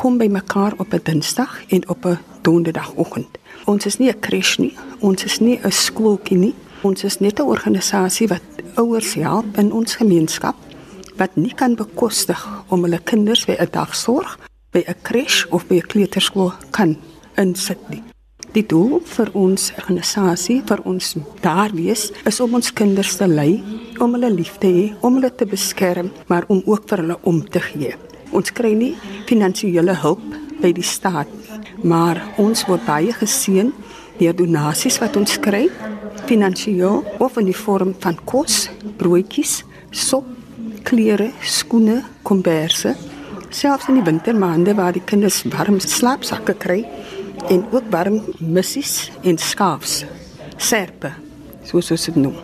[0.00, 3.28] kom by mekaar op 'n Dinsdag en op 'n Donderdagoggend.
[3.66, 6.54] Ons is nie 'n crash nie, ons is nie 'n skoolkie nie.
[6.82, 8.42] Ons is net 'n organisasie wat
[8.76, 10.56] ouers help in ons gemeenskap
[11.16, 14.38] wat nie kan bekostig om hulle kinders by 'n dagsorg,
[14.70, 16.96] by 'n crash of by 'n kleuterskool kan
[17.36, 18.15] insit nie.
[18.56, 21.10] Die doel vir ons organisasie, vir ons
[21.44, 23.58] daar wees, is om ons kinders te lei,
[24.00, 27.42] om hulle lief te hê, om hulle te beskerm, maar om ook vir hulle om
[27.44, 27.90] te gee.
[28.32, 28.94] Ons kry nie
[29.28, 30.24] finansiële hulp
[30.62, 31.28] by die staat,
[31.84, 33.74] maar ons word baie geseën
[34.16, 35.66] deur donasies wat ons kry,
[36.24, 39.58] finansiëel of in die vorm van kos, broodjies,
[39.92, 40.32] sop,
[40.88, 42.94] klere, skoene, komberse,
[43.52, 46.80] selfs in die wintermaande waar die kinders warm slaapsakke kry
[47.48, 50.04] en ook warm missies en skaafs.
[50.56, 51.12] Serpe,
[51.64, 52.36] soos ons dit noem.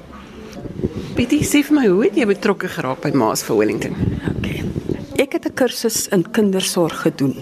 [1.16, 3.96] Pietie, sê vir my hoe het jy betrokke geraak by Maas vir Wellington?
[4.36, 4.62] Okay.
[5.20, 7.36] Ek het 'n kursus in kindersorg gedoen.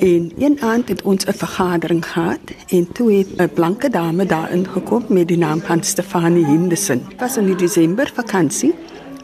[0.00, 4.66] En een aand het ons 'n vergadering gehad en toe het 'n blanke dame daarin
[4.66, 7.02] gekom met die naam van Stefanie Henderson.
[7.18, 8.74] Was in die Desember vakansie.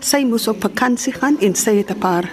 [0.00, 2.31] Sy moes op vakansie gaan en sy het 'n paar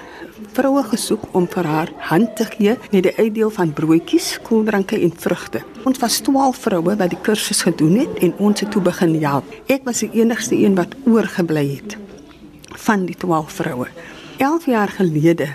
[0.53, 5.13] vroue gesoek om vir haar hand te gee met die uitdeel van broodjies, koeldranke en
[5.25, 5.63] vrugte.
[5.83, 9.49] Ons was 12 vroue wat die kursus gedoen het en ons het toe begin help.
[9.67, 11.97] Ek was die enigste een wat oorgebly het
[12.85, 13.87] van die 12 vroue.
[14.37, 15.49] 11 jaar gelede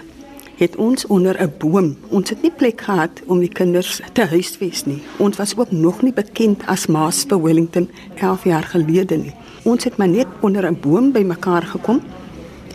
[0.58, 4.84] het ons onder 'n boom, ons het nie plek gehad om die kinders te huisves
[4.84, 5.02] nie.
[5.18, 9.34] Ons was ook nog nie bekend as Maas vir Wellington 11 jaar gelede nie.
[9.62, 12.00] Ons het maar net onder 'n boom bymekaar gekom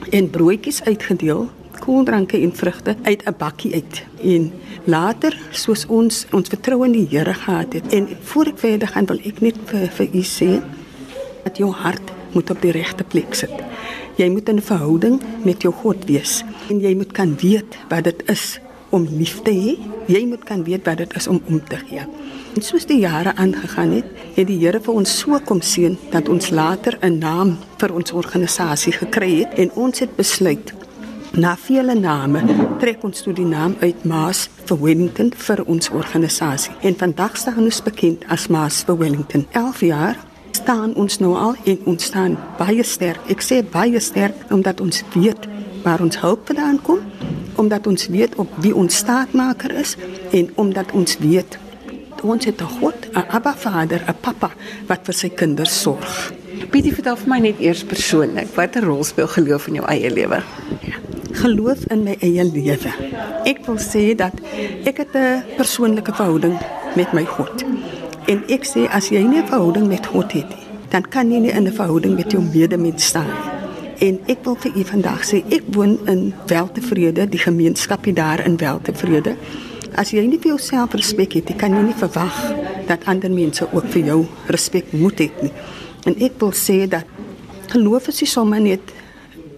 [0.09, 1.49] en broodjies uitgedeel
[1.83, 4.03] koeldranke en vrugte uit 'n bakkie uit.
[4.23, 4.51] En
[4.83, 9.05] later, soos ons ons vertroue in die Here gehad het en voor ek verder gaan
[9.05, 10.61] wil ek net vir, vir u sê
[11.43, 13.53] dat jou hart moet op die regte plek sit.
[14.15, 18.03] Jy moet in 'n verhouding met jou God wees en jy moet kan weet wat
[18.03, 19.77] dit is om lief te hê.
[20.07, 22.05] Jy moet kan weet wat dit is om om te gee.
[22.55, 26.29] En soos die jare aangegaan het, het die Here vir ons so kom seën dat
[26.29, 30.73] ons later 'n naam vir ons organisasie gekry het en ons het besluit
[31.33, 32.43] Na vele name
[32.77, 36.75] trek ons toe die naam uit Maas vir Wellington vir ons organisasie.
[36.85, 39.47] En vandag staan ons bekend as Maas vir Wellington.
[39.57, 40.19] 11 jaar
[40.53, 43.25] staan ons nou al en ons staan baie sterk.
[43.33, 45.47] Ek sê baie sterk omdat ons weet
[45.81, 47.01] waar ons hulp vandaan kom,
[47.57, 49.95] omdat ons weet op wie ons staatmaker is
[50.37, 51.57] en omdat ons weet
[52.23, 54.51] ons het 'n God, 'n Abba Vader, 'n Papa
[54.87, 56.31] wat vir sy kinders sorg.
[56.69, 60.43] Pietie, vertel vir my net eers persoonlik, watter rol speel geloof in jou eie lewe?
[60.81, 60.95] Ja,
[61.33, 62.91] geloof in my eie lewe.
[63.49, 64.33] Ek wil sê dat
[64.85, 66.57] ek het 'n persoonlike verhouding
[66.95, 67.63] met my God.
[68.27, 71.39] En ek sê as jy nie 'n verhouding met God het nie, dan kan jy
[71.39, 73.53] nie in 'n verhouding met jou medemens staan nie.
[74.09, 78.45] En ek wil vir u vandag sê ek woon in Weltevrede, die gemeenskap hier daar
[78.45, 79.35] in Weltevrede.
[79.95, 82.53] As jy nie vir jouself respek het, kan jy nie verwag
[82.87, 85.51] dat ander mense ook vir jou respek moet hê nie.
[86.03, 87.05] En ek wil sê dat
[87.71, 88.93] geloof is nie sommer net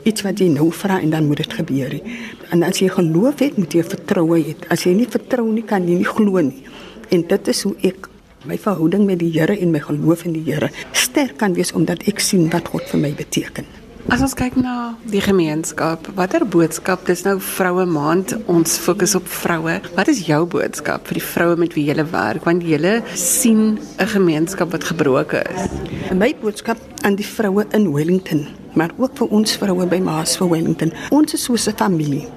[0.06, 2.18] iets wat jy nou vra en dan moet dit gebeur nie.
[2.54, 4.58] En as jy geloof het, moet jy vertroue hê.
[4.74, 6.66] As jy nie vertrou nie, kan jy nie glo nie.
[7.14, 8.10] En dit is hoe ek
[8.46, 12.06] my verhouding met die Here en my geloof in die Here sterk kan wees omdat
[12.10, 13.66] ek sien wat God vir my beteken.
[14.06, 19.26] As ons kyk na die gemeenskap, watter boodskap dis nou vroue maand ons fokus op
[19.26, 19.80] vroue.
[19.98, 24.08] Wat is jou boodskap vir die vroue met wie jy werk want jy sien 'n
[24.14, 26.14] gemeenskap wat gebroken is?
[26.14, 30.50] My boodskap aan die vroue in Wellington, maar ook vir ons vroue by Maas vir
[30.50, 30.94] Wellington.
[31.10, 32.28] Ons is soos 'n familie.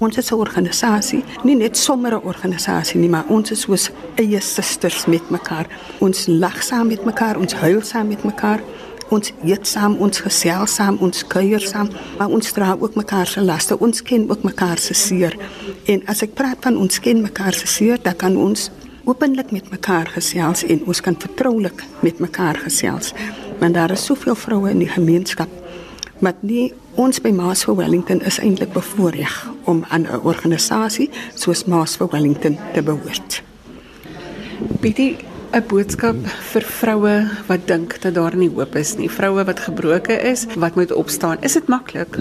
[0.00, 4.40] Ons is 'n organisasie, nie net sommer 'n organisasie nie, maar ons is soos eie
[4.40, 5.66] susters met mekaar.
[6.00, 8.60] Ons lag saam met mekaar, ons huil saam met mekaar
[9.10, 13.42] ons eet saam, ons gesels saam, ons kuier saam, maar ons dra ook mekaar se
[13.42, 13.78] laste.
[13.78, 15.36] Ons ken ook mekaar se seer.
[15.90, 18.68] En as ek praat van ons ken mekaar se seer, dan kan ons
[19.08, 23.14] openlik met mekaar gesels en ons kan vertroulik met mekaar gesels.
[23.60, 25.50] Want daar is soveel vroue in die gemeenskap
[26.20, 26.70] wat nie
[27.00, 32.08] ons by Maas for Wellington is eintlik bevoordeel om aan 'n organisasie soos Maas for
[32.12, 33.42] Wellington te behoort.
[34.80, 35.16] Bietjie
[35.50, 36.14] 'n boodskap
[36.52, 37.14] vir vroue
[37.48, 41.42] wat dink dat daar nie hoop is nie, vroue wat gebroken is, wat moet opstaan.
[41.42, 42.18] Is dit maklik?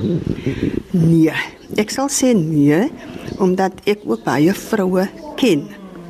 [0.92, 1.36] Nee.
[1.78, 2.90] Ek sal sê nee,
[3.38, 5.06] omdat ek ook baie vroue
[5.38, 5.68] ken.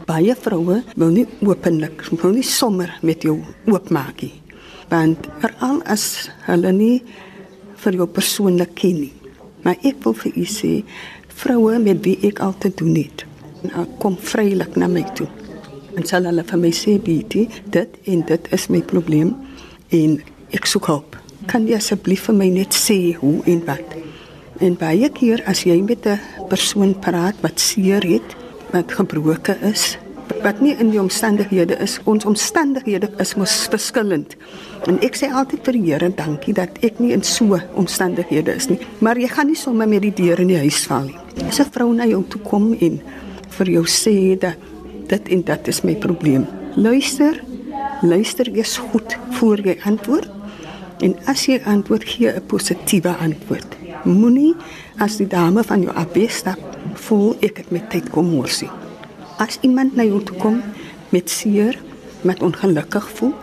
[0.08, 4.40] Baie vroue wil nie openlik, wil nie sommer met jou oopmaak nie.
[4.88, 7.02] Want veral as hulle nie
[7.84, 9.16] vir jou persoonlik ken nie.
[9.68, 10.72] Maar ek wil vir u sê,
[11.36, 13.28] vroue met wie ek al te doen het,
[14.00, 15.28] kom vrylik na my toe
[15.96, 19.34] en sal hulle vir my sê bietjie dit en dit is my probleem
[19.96, 20.20] en
[20.56, 21.18] ek soek hulp.
[21.48, 23.96] Kan jy asseblief vir my net sê hoe en wat?
[24.60, 28.36] En baie keer as jy met 'n persoon praat wat seer het
[28.72, 29.98] wat gebroken is
[30.44, 34.36] wat nie in die omstandighede is ons omstandighede is mos verskillend.
[34.88, 38.70] En ek sê altyd vir die Here dankie dat ek nie in so omstandighede is
[38.70, 38.80] nie.
[39.02, 41.18] Maar jy gaan nie sommer met die deur in die huis val nie.
[41.48, 43.02] As 'n vrou na jou toe kom en
[43.50, 44.56] vir jou sê dat
[45.10, 46.46] dit en dit is my probleem.
[46.76, 47.42] Luister.
[48.02, 50.30] Luister eers goed voor jy antwoord.
[51.04, 53.78] En as jy antwoord gee 'n positiewe antwoord.
[54.04, 54.56] Moenie
[54.98, 56.60] as die dame van jou afstap
[56.94, 58.70] voel ek het met tyd kom morsie.
[59.38, 60.62] As iemand na jou toe kom
[61.10, 61.80] met seer,
[62.22, 63.34] met ongelukkig voel,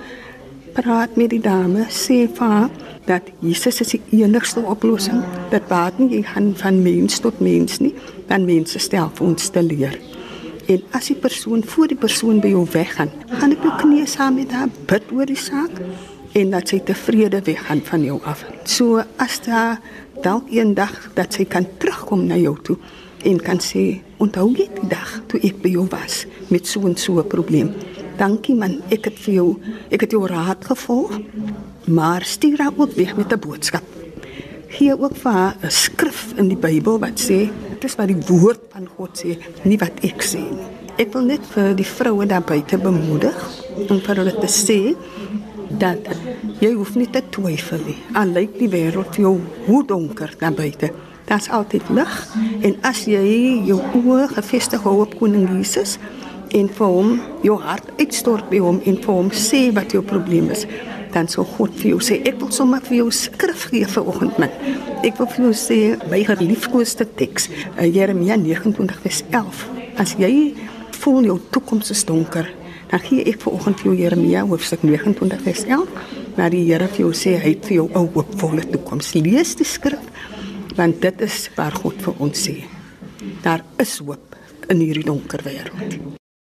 [0.72, 2.70] praat met die dame, sê vir haar
[3.07, 5.22] dat Jesus is die enigste oplossing.
[5.50, 7.94] Dat baat nie jy gaan van mens tot mens nie,
[8.26, 10.15] dan mense stel vir ons te leer.
[10.66, 14.35] En as die persoon voor die persoon by jou weggaan, gaan ek jou knie saam
[14.40, 15.79] met haar bid oor die saak
[16.37, 18.42] en dat sy tevrede weggaan van jou af.
[18.66, 19.79] So as daar
[20.24, 22.76] dalk eendag dat sy kan terugkom na jou toe
[23.22, 26.96] en kan sê, "Onthou jy die dag toe ek by jou was met so 'n
[26.96, 27.70] so 'n probleem?"
[28.16, 29.57] Dankie man, ek het vir jou,
[29.90, 31.20] ek het jou raad gevolg.
[31.87, 33.85] Maar stuur haar ook weg met 'n boodskap.
[34.68, 37.50] Gee ook vir haar 'n skrif in die Bybel wat sê
[37.87, 40.66] is wat die woord van God sê, nie wat ek sê nie.
[40.96, 43.37] Ek wil net vir die vroue daar buite bemoedig
[43.87, 44.79] om vir hulle te sê
[45.81, 46.09] dat
[46.62, 47.96] jy hoef nie te twyfel nie.
[48.16, 49.35] Al lyk die wêreld vir jou
[49.66, 50.92] hoe donker daar buite,
[51.29, 52.14] daar's altyd lig
[52.64, 53.27] en as jy
[53.66, 55.99] jou oë gefestig hou op koning Jesus
[56.55, 60.49] en vir hom jou hart uitstort by hom en vir hom sê wat jou probleem
[60.55, 60.64] is,
[61.16, 64.37] dan sal God vir jou sê ek wil sommer vir jou skrif gee vir oggend
[64.42, 64.52] met.
[65.00, 65.81] Ek wil vir jou sê
[66.12, 67.48] my geliefkoeste teks,
[67.79, 69.64] uh, Jeremia 29 vers 11.
[69.96, 70.52] As jy
[71.00, 72.52] voel jou toekoms is donker,
[72.87, 76.87] Dan gee ek vir oggend vir jou Jeremia hoofstuk 29 vers 11, waar die Here
[76.87, 79.14] vir jou sê hy het vir jou 'n hoopvolle toekoms.
[79.14, 80.05] Lees die skrif
[80.76, 82.64] want dit is waar God vir ons sê.
[83.42, 84.37] Daar is hoop
[84.68, 85.98] in hierdie donker wêreld.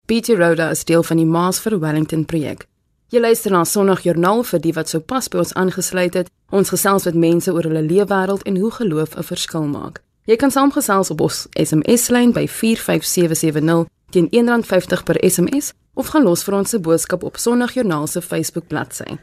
[0.07, 2.72] BT Roda is deel van die Maas vir Wellington projek.
[3.13, 6.31] Jy luister na Sondagjoernaal vir die wat sopas by ons aangesluit het.
[6.49, 10.01] Ons gesels met mense oor hulle leefwêreld en hoe geloof 'n verskil maak.
[10.25, 16.45] Jy kan saamgesels op ons SMS-lyn by 45770 teen R1.50 per SMS of gaan los
[16.45, 19.19] vir ons se boodskap op Sondagjoernaal se Facebook bladsy.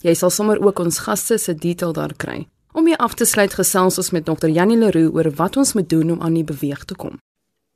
[0.00, 2.46] Jy sal sommer ook ons gaste se detail daar kry.
[2.72, 4.48] Om hier af te sluit gesels ons met Dr.
[4.48, 7.18] Janie Leroux oor wat ons moet doen om aan die beweeg te kom.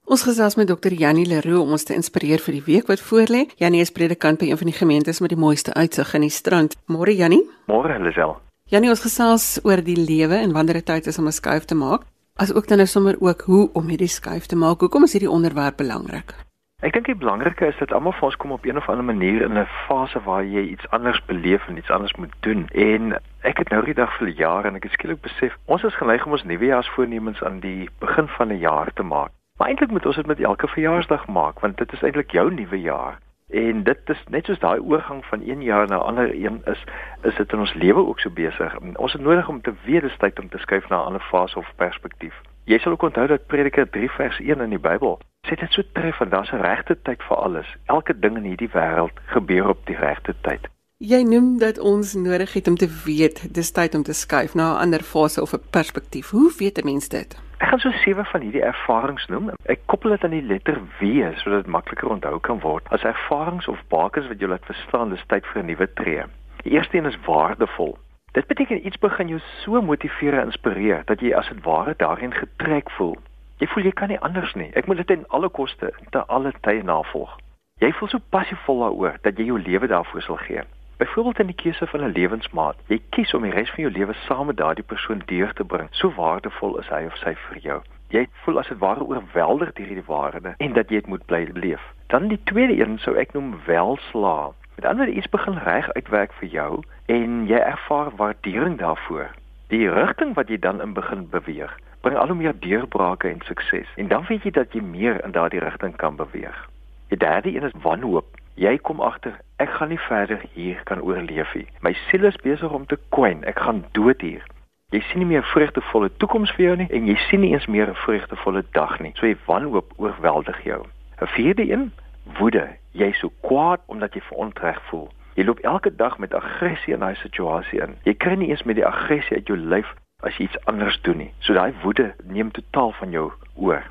[0.09, 0.95] Ons gesels met Dr.
[0.97, 3.43] Janie Leroux om ons te inspireer vir die week wat voorlê.
[3.61, 6.79] Janie is predikant by een van die gemeentes met die mooiste uitsig in die strand.
[6.89, 7.43] Môre Janie?
[7.69, 8.33] Môre Lisel.
[8.73, 11.77] Janie, ons gesels oor die lewe en wanneer dit tyd is om 'n skuif te
[11.77, 12.09] maak.
[12.41, 14.81] As ook dan is sommer ook hoe om hierdie skuif te maak.
[14.81, 16.33] Hoekom is hierdie onderwerp belangrik?
[16.81, 19.43] Ek dink die belangrike is dat almal van ons kom op een of ander manier
[19.43, 22.69] in 'n fase waar jy iets anders beleef en iets anders moet doen.
[22.69, 25.95] En ek het nou die dag vir jare en ek het skielik besef, ons is
[25.95, 29.31] geneig om ons nuwejaarsvoornemens aan die begin van 'n jaar te maak.
[29.59, 32.81] Maar eintlik moet ons dit met elke verjaarsdag maak want dit is eintlik jou nuwe
[32.81, 33.19] jaar.
[33.49, 36.85] En dit is net soos daai oorgang van een jaar na 'n ander een is,
[37.23, 38.79] is dit in ons lewe ook so besig.
[38.95, 41.59] Ons het nodig om te weet dis tyd om te skuif na 'n ander fase
[41.59, 42.35] of perspektief.
[42.65, 45.83] Jy sal ook onthou dat Prediker 3 vers 1 in die Bybel sê dit so
[45.93, 47.77] treffend, daar's 'n regte tyd vir alles.
[47.85, 50.69] Elke ding in hierdie wêreld gebeur op die regte tyd.
[50.97, 54.73] Jy noem dat ons nodig het om te weet dis tyd om te skuif na
[54.73, 56.31] 'n ander fase of 'n perspektief.
[56.31, 57.48] Hoe weet 'n mens dit?
[57.59, 59.49] Ek gaan so sewe van hierdie ervarings noem.
[59.67, 62.87] Ek koppel dit aan die letter W sodat dit makliker onthou kan word.
[62.95, 66.23] As ervarings of bakens wat jy laat verstaan dis tyd vir 'n nuwe tree.
[66.63, 67.99] Die eerste een is waardevol.
[68.33, 72.33] Dit beteken iets begin jou so motiveer en inspireer dat jy as dit ware daarin
[72.33, 73.17] getrek voel.
[73.59, 74.71] Jy voel jy kan nie anders nie.
[74.75, 77.39] Ek moet dit ten alle koste te alle tye navolg.
[77.83, 80.63] Jy voel so passievol daaroor dat jy jou lewe daarvoor sal gee.
[80.99, 82.77] Byvoorbeeld in die keuse van 'n lewensmaat.
[82.87, 85.89] Jy kies om die res van jou lewe saam met daardie persoon deur te bring.
[85.91, 87.83] So waardevol is hy of sy vir jou.
[88.09, 91.49] Jy voel as dit ware oorweldig deur hierdie waarde en dat jy dit moet bly
[91.53, 91.83] leef.
[92.07, 94.51] Dan die tweede een sou ek noem welslaa.
[94.75, 99.31] Met ander woorde iets begin reg uitwerk vir jou en jy ervaar waardering daarvoor.
[99.69, 103.89] Die rigting wat jy dan in begin beweeg bring al hoe meer deurbrake en sukses.
[103.97, 106.69] En dan weet jy dat jy meer in daardie rigting kan beweeg.
[107.09, 108.38] Die derde een is wanhoop.
[108.59, 111.69] Jy kom agter, ek gaan nie verder hier kan oorleef nie.
[111.87, 113.45] My siel is besig om te kwyn.
[113.47, 114.43] Ek gaan dood hier.
[114.91, 117.67] Jy sien nie meer 'n vreugdevolle toekoms vir jou nie en jy sien nie eens
[117.67, 119.13] meer 'n vreugdevolle dag nie.
[119.15, 120.83] So jy wanhoop oorweldig jou.
[121.21, 121.93] 'n Vierde een,
[122.39, 122.67] woede.
[122.93, 125.09] Jy is so kwaad omdat jy verontreg voel.
[125.35, 127.95] Jy loop elke dag met aggressie in daai situasie in.
[128.03, 131.17] Jy kry nie eens met die aggressie uit jou lyf as jy iets anders doen
[131.17, 131.33] nie.
[131.39, 133.83] So daai woede neem totaal van jou oor.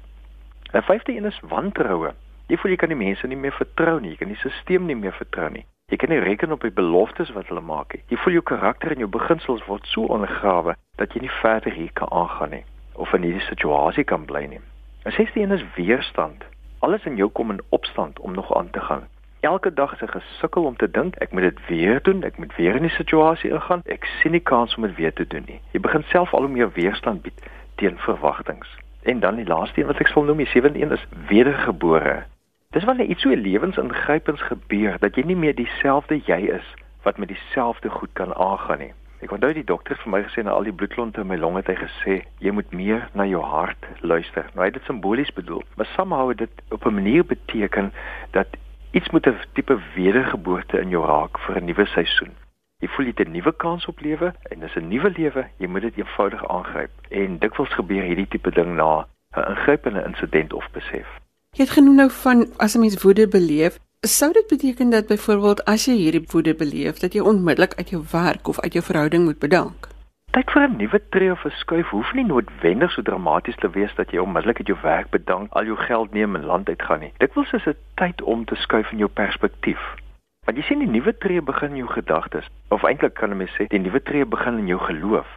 [0.71, 2.11] En vyfde een is wantroue.
[2.47, 4.95] Jy voel jy kan die mense nie meer vertrou nie, jy kan die stelsel nie
[4.95, 5.65] meer vertrou nie.
[5.91, 8.03] Jy kan nie reken op die beloftes wat hulle maak nie.
[8.11, 11.91] Jy voel jou karakter en jou beginsels word so ondergrawe dat jy nie verder hier
[11.93, 12.63] kan aangaan nie
[12.95, 14.63] of in hierdie situasie kan bly nie.
[15.05, 16.43] En sesde een is weerstand.
[16.79, 19.05] Alles in jou kom in opstand om nog aan te gaan
[19.47, 22.55] elke dag is 'n gesukkel om te dink ek moet dit weer doen, ek moet
[22.55, 23.81] weer in die situasie ingaan.
[23.85, 25.61] Ek sien nie kans om dit weer te doen nie.
[25.71, 27.39] Jy begin self al hoe meer weerstand bied
[27.75, 28.65] teen verwagtinge.
[29.03, 32.23] En dan die laaste een wat ek sal noem, die sewende een is wedergebore.
[32.75, 37.27] Dis wanneer iets so lewensingrypends gebeur dat jy nie meer dieselfde jy is wat met
[37.27, 38.93] dieselfde goed kan aangaan nie.
[39.21, 41.63] Ek onthou die dokter het vir my gesê na al die bloedklonte in my longe
[41.63, 44.45] het hy gesê jy moet meer na jou hart luister.
[44.53, 47.93] Nou hy het dit simbolies bedoel, maar somehow dit op 'n manier beteken
[48.31, 48.47] dat
[48.91, 52.31] Iets moet 'n tipe wedergeboorte in jou raak vir 'n nuwe seisoen.
[52.79, 55.67] Jy voel jy het 'n nuwe kans op lewe en dis 'n nuwe lewe, jy
[55.67, 56.91] moet dit eenvoudig aangryp.
[57.09, 61.07] En dikwels gebeur hierdie tipe ding na 'n ingrypende insident of besef.
[61.57, 65.65] Jy het genoem nou van as 'n mens woede beleef, sou dit beteken dat byvoorbeeld
[65.65, 69.23] as jy hierdie woede beleef, dat jy onmiddellik uit jou werk of uit jou verhouding
[69.23, 69.87] moet bedank?
[70.31, 73.95] tyd vir 'n nuwe tree of 'n skuif hoef nie noodwendig so dramaties te wees
[73.95, 76.99] dat jy onmiddellik uit jou werk bedank, al jou geld neem en land uit gaan
[76.99, 77.13] nie.
[77.17, 79.81] Dikwels is dit tyd om te skuif in jou perspektief.
[80.45, 83.51] Want jy sien die nuwe tree begin in jou gedagtes, of eintlik kan 'n mens
[83.57, 85.27] sê die nuwe tree begin in jou geloof.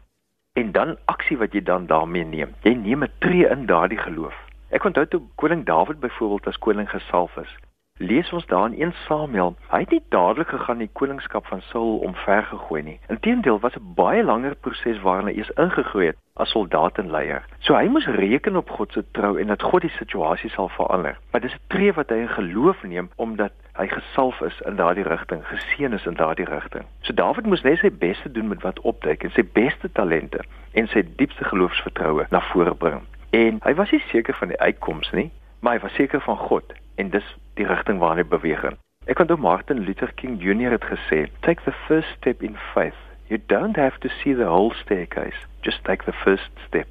[0.53, 2.55] En dan aksie wat jy dan daarmee neem.
[2.63, 4.50] Jy neem 'n tree in daardie geloof.
[4.71, 7.59] Ek onthou toe koning Dawid byvoorbeeld as koning gesalf is
[8.01, 11.99] lees ons daar in 1 Samuel, hy het nie dadelik gegaan die koningskap van Saul
[12.07, 12.99] omver gegooi nie.
[13.13, 17.45] Inteendeel was 'n baie langer proses waarin hy eers ingegroei het as soldaat en leier.
[17.59, 21.19] So hy moes reken op God se trou en dat God die situasie sal verander.
[21.33, 25.05] Maar dis 'n tree wat hy in geloof neem omdat hy gesalf is in daardie
[25.05, 26.85] rigting, geseën is in daardie rigting.
[27.01, 30.41] So Dawid moes net sy beste doen met wat opduik en sy beste talente
[30.73, 33.03] en sy diepste geloofsvertroue na vore bring.
[33.31, 36.73] En hy was nie seker van die uitkoms nie, maar hy was seker van God
[36.95, 38.79] en dis die rigting waarna hy beweeg in.
[39.07, 42.99] Ek onthou Martin Luther King Jr het gesê, "Take the first step in faith.
[43.27, 45.39] You don't have to see the whole staircase.
[45.63, 46.89] Just take the first step."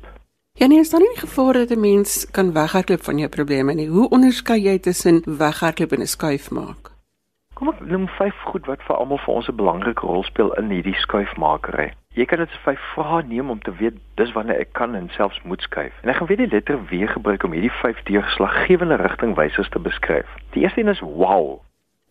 [0.54, 3.88] Ja nee, is daar nie gevaar dat 'n mens kan weghardloop van jou probleme nie?
[3.88, 6.92] Hoe onderskei jy tussen weghardloop en 'n skuif maak?
[7.54, 10.70] Kom ek noem vyf goed wat vir almal vir ons 'n belangrike rol speel in
[10.70, 11.94] hierdie skuifmakery.
[12.20, 15.40] Jy kan dit vyf vrae neem om te weet dis wanneer ek kan en selfs
[15.48, 15.96] moet skuif.
[16.04, 20.34] En ek gaan weer die letter W gebruik om hierdie vyf deurslaggewende rigtingwysers te beskryf.
[20.52, 21.62] Die eerste een is wow.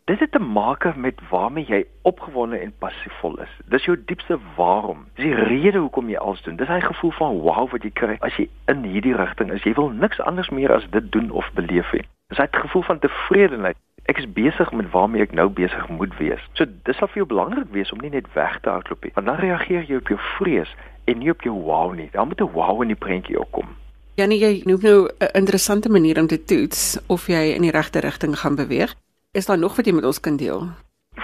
[0.09, 3.53] Dit het te maak met waarmee jy opgewonde en passievol is.
[3.69, 5.05] Dis jou diepste waarom.
[5.21, 6.57] Dis die rede hoekom jy alles doen.
[6.57, 9.67] Dis hy gevoel van wow wat jy kry as jy in hierdie rigting is.
[9.69, 12.07] Jy wil niks anders meer as dit doen of beleef nie.
[12.33, 13.77] Dis hy gevoel van tevredenheid.
[14.09, 16.41] Ek is besig met waarmee ek nou besig moet wees.
[16.57, 19.29] So dis sal vir jou belangrik wees om nie net weg te hardloop nie, want
[19.29, 20.73] dan reageer jy op jou vrees
[21.05, 22.09] en nie op jou wow nie.
[22.13, 23.69] Dan moet 'n wow in die prentjie opkom.
[24.17, 28.01] Janie, jy noem nou 'n interessante manier om te toets of jy in die regte
[28.01, 28.95] rigting gaan beweeg.
[29.33, 30.69] Is daar nog wat jy met ons kan deel?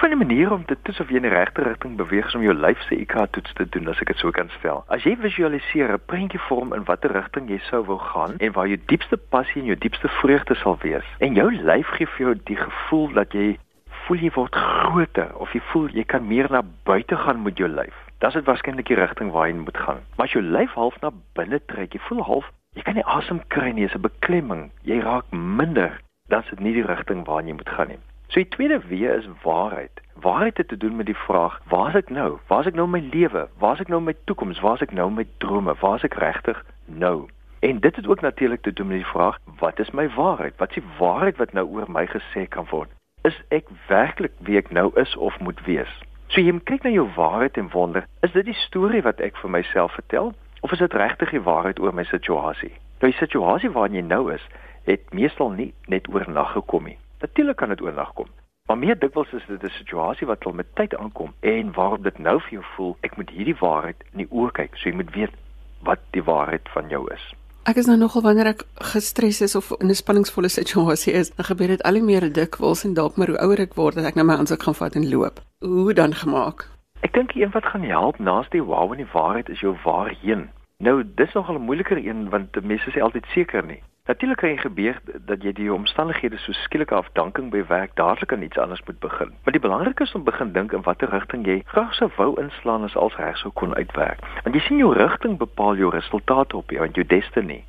[0.05, 2.43] Van die manier om te toets of jy in die regte rigting beweeg is om
[2.45, 4.83] jou lyf se IQ toets te doen, as ek dit so kan stel.
[4.93, 8.69] As jy visualiseer 'n prentjie vorm in watter rigting jy sou wou gaan en waar
[8.69, 12.35] jou diepste passie en jou diepste vreugde sal wees, en jou lyf gee vir jou
[12.53, 13.57] die gevoel dat jy
[14.05, 17.69] voel jy word groter of jy voel jy kan meer na buite gaan met jou
[17.69, 17.97] lyf.
[18.21, 20.05] Das is waarskynlik die rigting waar jy moet gaan.
[20.19, 23.41] Maar as jou lyf half na binne trek, jy voel half jy kan nie asem
[23.49, 24.71] kry nie, is 'n beklemming.
[24.83, 25.97] Jy raak minder
[26.29, 27.99] dan is dit nie die rigting waarna jy moet gaan nie.
[28.35, 30.01] So die tweede W is waarheid.
[30.15, 32.39] Waarheid het te doen met die vraag: Waar is ek nou?
[32.47, 33.49] Waar is ek nou in my lewe?
[33.59, 34.61] Waar is ek nou in my toekoms?
[34.61, 35.75] Waar is ek nou in my drome?
[35.81, 37.29] Waar is ek regtig nou?
[37.61, 40.57] En dit het ook natuurlik te doen met die vraag: Wat is my waarheid?
[40.57, 42.91] Wat is die waarheid wat nou oor my gesê kan word?
[43.23, 45.95] Is ek werklik wie ek nou is of moet wees?
[46.27, 49.51] So jy kyk na jou waarheid en wonder, is dit die storie wat ek vir
[49.51, 52.75] myself vertel of is dit regtig die waarheid oor my situasie?
[52.99, 54.43] Nou die situasie waarin jy nou is,
[54.91, 56.99] het meestal nie net oornag gekom nie.
[57.25, 58.27] Natuurlik kan dit oornag kom.
[58.69, 62.19] Maar meer dikwels is dit 'n situasie wat al met tyd aankom en waarop dit
[62.19, 64.77] nou vir jou voel ek moet hierdie waarheid in die oë kyk.
[64.77, 65.35] So jy moet weet
[65.83, 67.25] wat die waarheid van jou is.
[67.65, 71.45] Ek is nou nogal wanneer ek gestres is of in 'n spanningsvolle situasie is, dan
[71.45, 74.15] gebeur dit al hoe meer dikwels en dalk maar hoe ouer ek word dat ek
[74.15, 75.41] nou my aansoek gaan vat en loop.
[75.61, 76.69] Hoe dan gemaak?
[77.01, 80.51] Ek dink een wat gaan help naas die wow en die waarheid is jou waarheen.
[80.79, 83.83] Nou, dis nogal 'n moeiliker een want mense is altyd seker nie.
[84.07, 88.43] Natuurlik kan jy gebeur dat jy die omstandighede so skielike afdanking by werk dadelik aan
[88.45, 89.31] iets anders moet begin.
[89.45, 92.85] Maar die belangrike is om begin dink in watter rigting jy graag sou wou inslaan
[92.85, 94.21] as als reg sou kon uitwerk.
[94.43, 97.65] Want jy sien jou rigting bepaal jou resultate op jou jou destiny.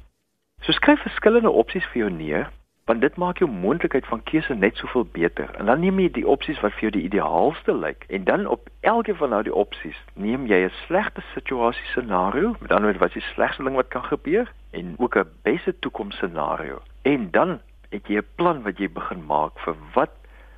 [0.68, 2.52] So skryf verskillende opsies vir jou neer
[2.86, 5.50] want dit maak jou moontlikheid van keuse net soveel beter.
[5.58, 8.70] En dan neem jy die opsies wat vir jou die ideaalste lyk en dan op
[8.86, 13.18] elke van nou die opsies neem jy 'n slegte situasie scenario, met ander woorde wat
[13.18, 16.82] die slegste ding wat kan gebeur en ook 'n beste toekoms scenario.
[17.02, 17.60] En dan
[17.90, 20.14] het jy 'n plan wat jy begin maak vir wat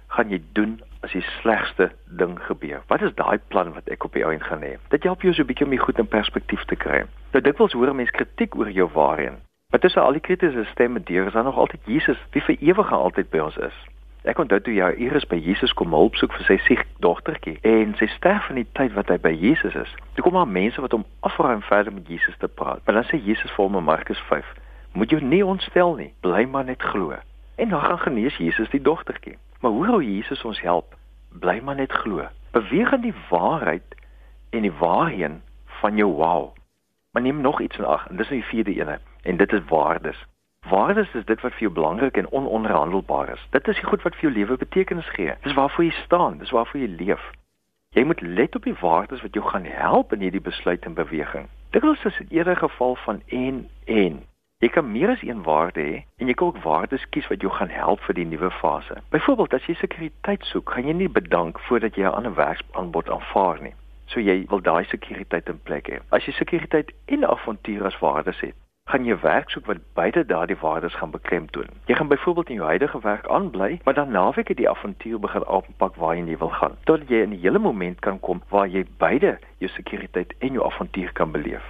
[0.07, 2.81] gaan jy doen as die slegste ding gebeur.
[2.87, 4.77] Wat is daai plan wat ek op die ou end gaan hê?
[4.89, 7.05] Dit help jou so 'n bietjie om dit goed in perspektief te kry.
[7.31, 9.46] Nou dikwels hoor mense kritiek oor jou waarheen.
[9.69, 12.91] Maar tussen al die kritiese stemme deur is daar nog altyd Jesus, wie vir ewig
[12.91, 13.79] altyd by ons is.
[14.23, 17.91] Ek onthou toe jou Iris by Jesus kom hulp soek vir sy siek dogtertjie en
[17.99, 19.91] sy sterf in die tyd wat hy by Jesus is.
[20.15, 22.79] Toe kom maar mense wat hom afvra om verder met Jesus te praat.
[22.85, 24.53] Maar dan sê Jesus vir hom in Markus 5:
[24.93, 27.19] "Moet jou nie ontstel nie, bly maar net glo."
[27.55, 29.35] En dan gaan genees Jesus die dogtertjie.
[29.59, 30.95] Maar hoe hoe Jesus ons help?
[31.43, 32.23] Bly maar net glo.
[32.51, 33.99] Beweeg in die waarheid
[34.49, 35.41] en die waarheen
[35.83, 36.55] van jou wow.
[37.11, 39.65] Maar neem nog iets in ag en dis nou die vierde eenheid en dit is
[39.69, 40.25] waardes.
[40.69, 43.47] Waardes is dit wat vir jou belangrik en ononderhandelbaar is.
[43.49, 45.33] Dit is die goed wat vir jou lewe betekenis gee.
[45.41, 47.31] Dis waarvoor jy staan, dis waarvoor jy leef.
[47.95, 51.47] Jy moet let op die waardes wat jou gaan help in hierdie besluit en beweging.
[51.71, 54.19] Dikwels is dit eerder 'n geval van en en.
[54.59, 57.51] Jy kan meer as een waarde hê en jy kan ook waardes kies wat jou
[57.53, 58.95] gaan help vir die nuwe fase.
[59.09, 63.61] Byvoorbeeld as jy sekuriteit soek, gaan jy nie bedank voordat jy 'n ander werksaanbod aanvaar
[63.61, 63.73] nie.
[64.05, 65.99] So jy wil daai sekuriteit in plek hê.
[66.09, 68.55] As jy sekuriteit en avontuur as waardes het,
[68.87, 71.67] gaan jy werk soek wat beide daardie waardes gaan beklemtoon.
[71.85, 75.45] Jy gaan byvoorbeeld in jou huidige werk aanbly, maar dan naweek het die avontuur begin
[75.45, 76.77] aanpak waarheen jy wil gaan.
[76.83, 80.65] Tot jy in 'n hele moment kan kom waar jy beide jou sekuriteit en jou
[80.65, 81.63] avontuur kan beleef.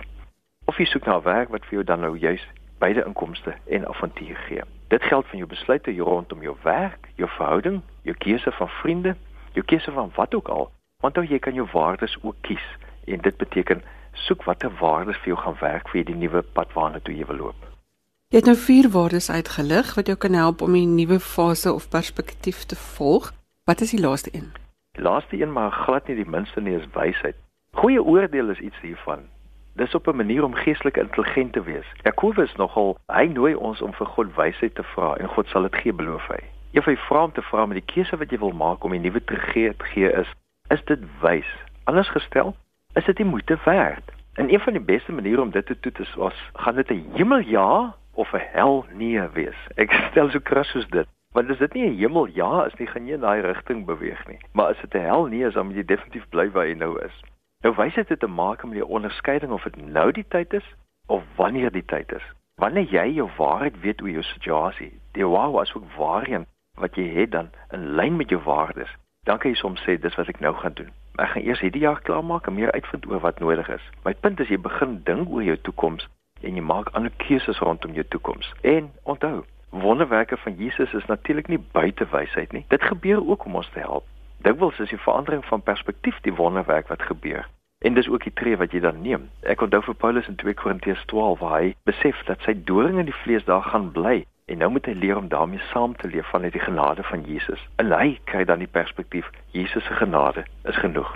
[0.66, 2.48] Of jy soek na werk wat vir jou dan nou juis
[2.78, 4.62] beide inkomste en avontuur gee.
[4.88, 9.16] Dit geld van jou besluite rondom jou werk, jou verhouding, jou keuse van vriende,
[9.54, 13.22] jou keuse van wat ook al, want dan jy kan jou waardes ook kies en
[13.22, 13.82] dit beteken
[14.26, 17.38] soek watter waardes vir jou gaan werk vir die nuwe pad waarna toe jy wil
[17.38, 17.68] loop.
[18.28, 21.90] Jy het nou vier waardes uitgelig wat jou kan help om 'n nuwe fase of
[21.90, 23.32] perspektief te volg.
[23.66, 24.52] Wat is die laaste een?
[24.92, 27.36] Die laaste een maar glad nie die minste nie is wysheid.
[27.72, 29.20] Goeie oordeel is iets hiervan.
[29.76, 31.86] Dis op 'n manier om geestelik intelligent te wees.
[32.04, 35.76] Jakobus nogal, hy nooi ons om vir God wysheid te vra en God sal dit
[35.76, 36.44] gee beloof hy.
[36.72, 38.94] Een van die vrae om te vra met die keuse wat jy wil maak om
[38.94, 40.34] 'n nuwe te gee is,
[40.70, 41.48] is dit wys?
[41.84, 42.56] Anders gestel,
[42.98, 44.12] is dit die moeite werd?
[44.34, 47.40] En een van die beste maniere om dit te toets was, gaan dit 'n hemel
[47.40, 49.60] ja of 'n hel nee wees?
[49.76, 51.08] Ek stel so kras soos dit.
[51.32, 54.28] Want as dit nie 'n hemel ja is nie, gaan jy in daai rigting beweeg
[54.28, 54.38] nie.
[54.52, 57.04] Maar as dit 'n hel nee is, dan moet jy definitief bly waar jy nou
[57.06, 57.24] is.
[57.62, 60.76] Nou wys dit te maak met die onderskeiding of dit nou die tyd is
[61.08, 62.24] of wanneer die tyd is.
[62.56, 67.08] Wanneer jy jou waarheid weet oor jou situasie, die wow was ook waarheen wat jy
[67.14, 68.96] het dan in lyn met jou waardes.
[69.24, 70.92] Dan kan jy soms sê dis wat ek nou gaan doen.
[71.18, 73.86] Ek gaan eers hierdie jaar klaarmaak en meer uitvind oor wat nodig is.
[74.06, 76.06] My punt is jy begin dink oor jou toekoms
[76.46, 78.52] en jy maak ander keuses rondom jou toekoms.
[78.62, 79.42] En onthou,
[79.74, 82.66] wonderwerke van Jesus is natuurlik nie buite wysheid nie.
[82.70, 84.06] Dit gebeur ook om ons te help.
[84.46, 87.50] Dikwels is die verandering van perspektief die wonderwerk wat gebeur.
[87.82, 89.26] En dis ook die tree wat jy dan neem.
[89.42, 93.10] Ek onthou vir Paulus in 2 Korintiërs 12 waar hy besef dat sy doring in
[93.10, 96.30] die vlees daar gaan bly en nou moet hy leer om daarmee saam te leef
[96.32, 97.68] vanuit die genade van Jesus.
[97.76, 101.10] En hy kry dan die perspektief Jesus se genade is genoeg.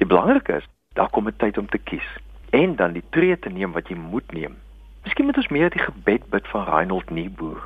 [0.00, 2.08] Die belangrike is, daar kom 'n tyd om te kies
[2.50, 4.56] en dan die tree te neem wat jy moet neem.
[5.04, 7.62] Miskien moet ons meer die gebed bid van Reinhold Nieboer.